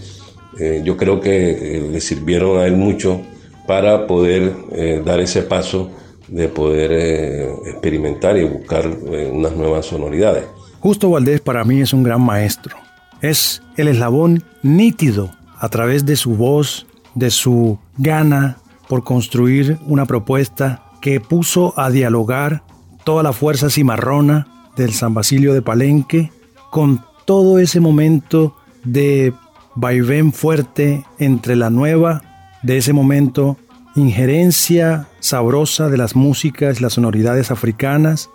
eh, 0.58 0.82
yo 0.84 0.96
creo 0.96 1.20
que 1.20 1.88
le 1.88 2.00
sirvieron 2.00 2.58
a 2.58 2.66
él 2.66 2.74
mucho 2.74 3.20
para 3.64 4.08
poder 4.08 5.04
dar 5.04 5.20
ese 5.20 5.42
paso 5.42 5.88
de 6.32 6.48
poder 6.48 6.90
eh, 6.92 7.52
experimentar 7.66 8.36
y 8.38 8.44
buscar 8.44 8.86
eh, 8.86 9.30
unas 9.32 9.54
nuevas 9.54 9.86
sonoridades. 9.86 10.44
Justo 10.80 11.10
Valdés 11.10 11.40
para 11.40 11.62
mí 11.64 11.80
es 11.80 11.92
un 11.92 12.02
gran 12.02 12.22
maestro. 12.22 12.76
Es 13.20 13.62
el 13.76 13.88
eslabón 13.88 14.42
nítido 14.62 15.30
a 15.58 15.68
través 15.68 16.06
de 16.06 16.16
su 16.16 16.34
voz, 16.34 16.86
de 17.14 17.30
su 17.30 17.78
gana 17.98 18.56
por 18.88 19.04
construir 19.04 19.78
una 19.86 20.06
propuesta 20.06 20.82
que 21.00 21.20
puso 21.20 21.78
a 21.78 21.90
dialogar 21.90 22.62
toda 23.04 23.22
la 23.22 23.32
fuerza 23.32 23.68
cimarrona 23.68 24.70
del 24.76 24.92
San 24.92 25.12
Basilio 25.14 25.52
de 25.52 25.62
Palenque 25.62 26.32
con 26.70 27.04
todo 27.26 27.58
ese 27.58 27.78
momento 27.78 28.56
de 28.84 29.34
vaivén 29.74 30.32
fuerte 30.32 31.04
entre 31.18 31.56
la 31.56 31.70
nueva 31.70 32.22
de 32.62 32.78
ese 32.78 32.92
momento 32.92 33.56
injerencia 33.94 35.08
sabrosa 35.20 35.88
de 35.88 35.98
las 35.98 36.16
músicas, 36.16 36.80
las 36.80 36.94
sonoridades 36.94 37.50
africanas 37.50 38.30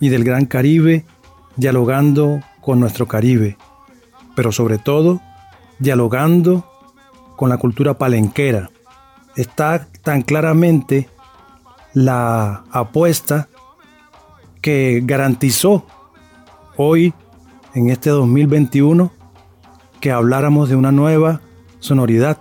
y 0.00 0.08
del 0.08 0.24
Gran 0.24 0.46
Caribe, 0.46 1.04
dialogando 1.56 2.40
con 2.60 2.80
nuestro 2.80 3.06
Caribe, 3.06 3.56
pero 4.34 4.52
sobre 4.52 4.78
todo 4.78 5.20
dialogando 5.78 6.64
con 7.36 7.48
la 7.48 7.58
cultura 7.58 7.94
palenquera. 7.98 8.70
Está 9.36 9.88
tan 10.02 10.22
claramente 10.22 11.08
la 11.92 12.64
apuesta 12.70 13.48
que 14.60 15.02
garantizó 15.04 15.86
hoy, 16.76 17.12
en 17.74 17.90
este 17.90 18.10
2021, 18.10 19.12
que 20.00 20.12
habláramos 20.12 20.68
de 20.68 20.76
una 20.76 20.92
nueva 20.92 21.40
sonoridad. 21.80 22.38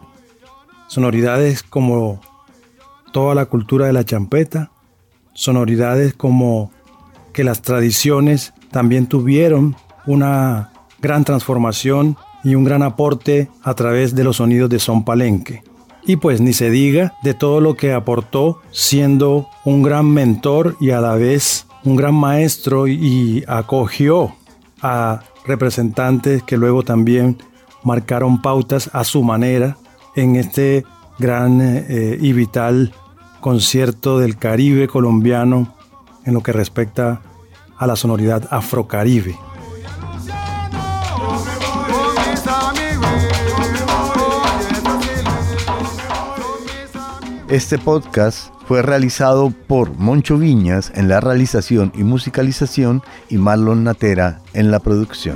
Sonoridades 0.88 1.64
como 1.64 2.22
toda 3.14 3.34
la 3.34 3.46
cultura 3.46 3.86
de 3.86 3.94
la 3.94 4.04
champeta, 4.04 4.72
sonoridades 5.34 6.14
como 6.14 6.72
que 7.32 7.46
las 7.46 7.62
tradiciones 7.62 8.54
también 8.72 9.08
tuvieron 9.08 9.78
una 10.06 10.72
gran 11.00 11.24
transformación 11.24 12.18
y 12.44 12.56
un 12.56 12.66
gran 12.66 12.84
aporte 12.84 13.50
a 13.64 13.74
través 13.74 14.16
de 14.16 14.26
los 14.26 14.38
sonidos 14.38 14.70
de 14.70 14.80
son 14.80 15.06
palenque. 15.06 15.64
Y 16.06 16.18
pues 16.18 16.42
ni 16.42 16.52
se 16.52 16.70
diga 16.70 17.14
de 17.24 17.34
todo 17.34 17.62
lo 17.62 17.76
que 17.76 17.94
aportó 17.94 18.60
siendo 18.72 19.48
un 19.64 19.84
gran 19.84 20.12
mentor 20.12 20.76
y 20.82 20.90
a 20.90 21.00
la 21.00 21.16
vez 21.16 21.66
un 21.86 21.96
gran 21.96 22.16
maestro 22.16 22.88
y 22.88 23.46
acogió 23.48 24.36
a 24.82 25.22
representantes 25.46 26.44
que 26.44 26.58
luego 26.58 26.84
también 26.84 27.38
marcaron 27.84 28.42
pautas 28.42 28.90
a 28.94 29.04
su 29.04 29.24
manera 29.24 29.78
en 30.16 30.36
este 30.36 30.84
gran 31.20 31.60
eh, 31.62 32.18
y 32.20 32.34
vital 32.34 32.94
concierto 33.44 34.20
del 34.20 34.38
Caribe 34.38 34.88
colombiano 34.88 35.76
en 36.24 36.34
lo 36.34 36.42
que 36.42 36.54
respecta 36.54 37.22
a 37.78 37.86
la 37.86 37.98
sonoridad 37.98 38.48
afrocaribe. 38.52 39.38
Este 47.50 47.78
podcast 47.78 48.48
fue 48.66 48.82
realizado 48.82 49.54
por 49.68 49.94
Moncho 49.98 50.38
Viñas 50.38 50.94
en 50.96 51.10
la 51.10 51.20
realización 51.20 51.92
y 51.96 52.06
musicalización 52.06 53.04
y 53.28 53.38
Marlon 53.38 53.84
Natera 53.84 54.40
en 54.54 54.72
la 54.72 54.80
producción. 54.80 55.36